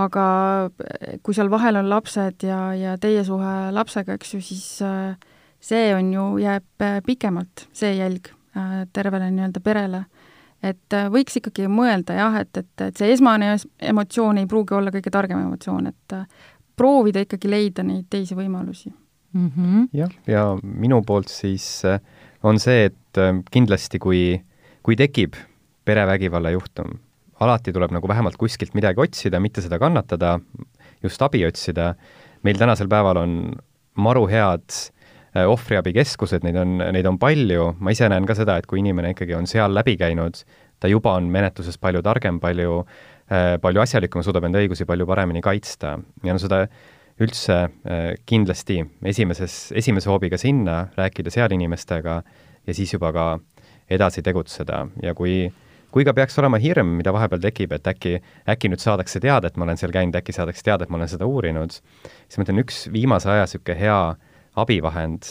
[0.00, 0.26] Aga
[0.66, 5.14] äh, kui seal vahel on lapsed ja, ja teie suhe lapsega, eks ju, siis äh,
[5.62, 8.32] see on ju, jääb pikemalt, see jälg
[8.94, 10.04] tervele nii-öelda perele.
[10.62, 15.10] et võiks ikkagi mõelda jah, et, et, et see esmane emotsioon ei pruugi olla kõige
[15.10, 16.14] targem emotsioon, et
[16.78, 19.50] proovida ikkagi leida neid teisi võimalusi mm.
[19.56, 19.88] -hmm.
[19.92, 21.82] jah, ja minu poolt siis
[22.42, 24.44] on see, et kindlasti kui äh,
[24.84, 25.38] kui tekib
[25.88, 26.98] perevägivalla juhtum,
[27.44, 30.38] alati tuleb nagu vähemalt kuskilt midagi otsida, mitte seda kannatada,
[31.04, 31.94] just abi otsida.
[32.44, 33.36] meil tänasel päeval on
[33.96, 34.66] maru head
[35.36, 39.14] äh, ohvriabikeskused, neid on, neid on palju, ma ise näen ka seda, et kui inimene
[39.14, 40.42] ikkagi on seal läbi käinud,
[40.80, 42.82] ta juba on menetluses palju targem, palju,
[43.32, 45.96] äh, palju asjalikum, suudab enda õigusi palju paremini kaitsta.
[46.26, 46.66] Ja no seda
[47.22, 52.20] üldse äh, kindlasti esimeses, esimese hoobiga sinna, rääkida seal inimestega
[52.66, 53.26] ja siis juba ka
[53.90, 54.84] edasi tegutseda.
[55.02, 55.44] Ja kui
[55.94, 58.16] kui ka peaks olema hirm, mida vahepeal tekib, et äkki,
[58.50, 61.10] äkki nüüd saadakse teada, et ma olen seal käinud, äkki saadakse teada, et ma olen
[61.12, 64.00] seda uurinud, siis ma ütlen, üks viimase aja niisugune hea
[64.58, 65.30] abivahend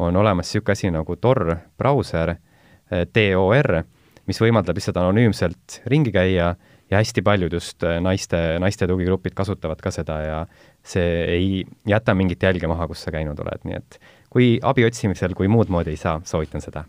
[0.00, 1.44] on olemas niisugune asi nagu Tor
[1.76, 2.38] brauser,
[2.88, 3.82] eh, TOR,
[4.28, 6.54] mis võimaldab lihtsalt anonüümselt ringi käia
[6.88, 10.44] ja hästi paljud just eh, naiste, naiste tugigrupid kasutavad ka seda ja
[10.80, 14.00] see ei jäta mingit jälge maha, kus sa käinud oled, nii et
[14.32, 16.88] kui abi otsimisel, kui muud moodi ei saa, soovitan seda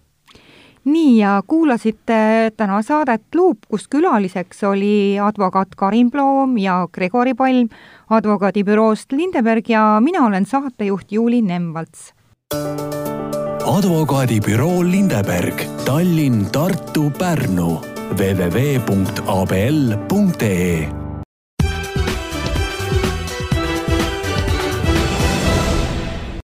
[0.94, 7.70] nii, ja kuulasite täna saadet Luup, kus külaliseks oli advokaat Karin Ploom ja Gregori Palm
[8.10, 12.14] advokaadibüroost Lindeberg ja mina olen saatejuht Juuli Nemvalts.
[13.66, 17.82] advokaadibüroo Lindeberg, Tallinn, Tartu, Pärnu
[18.18, 18.70] www.abl.ee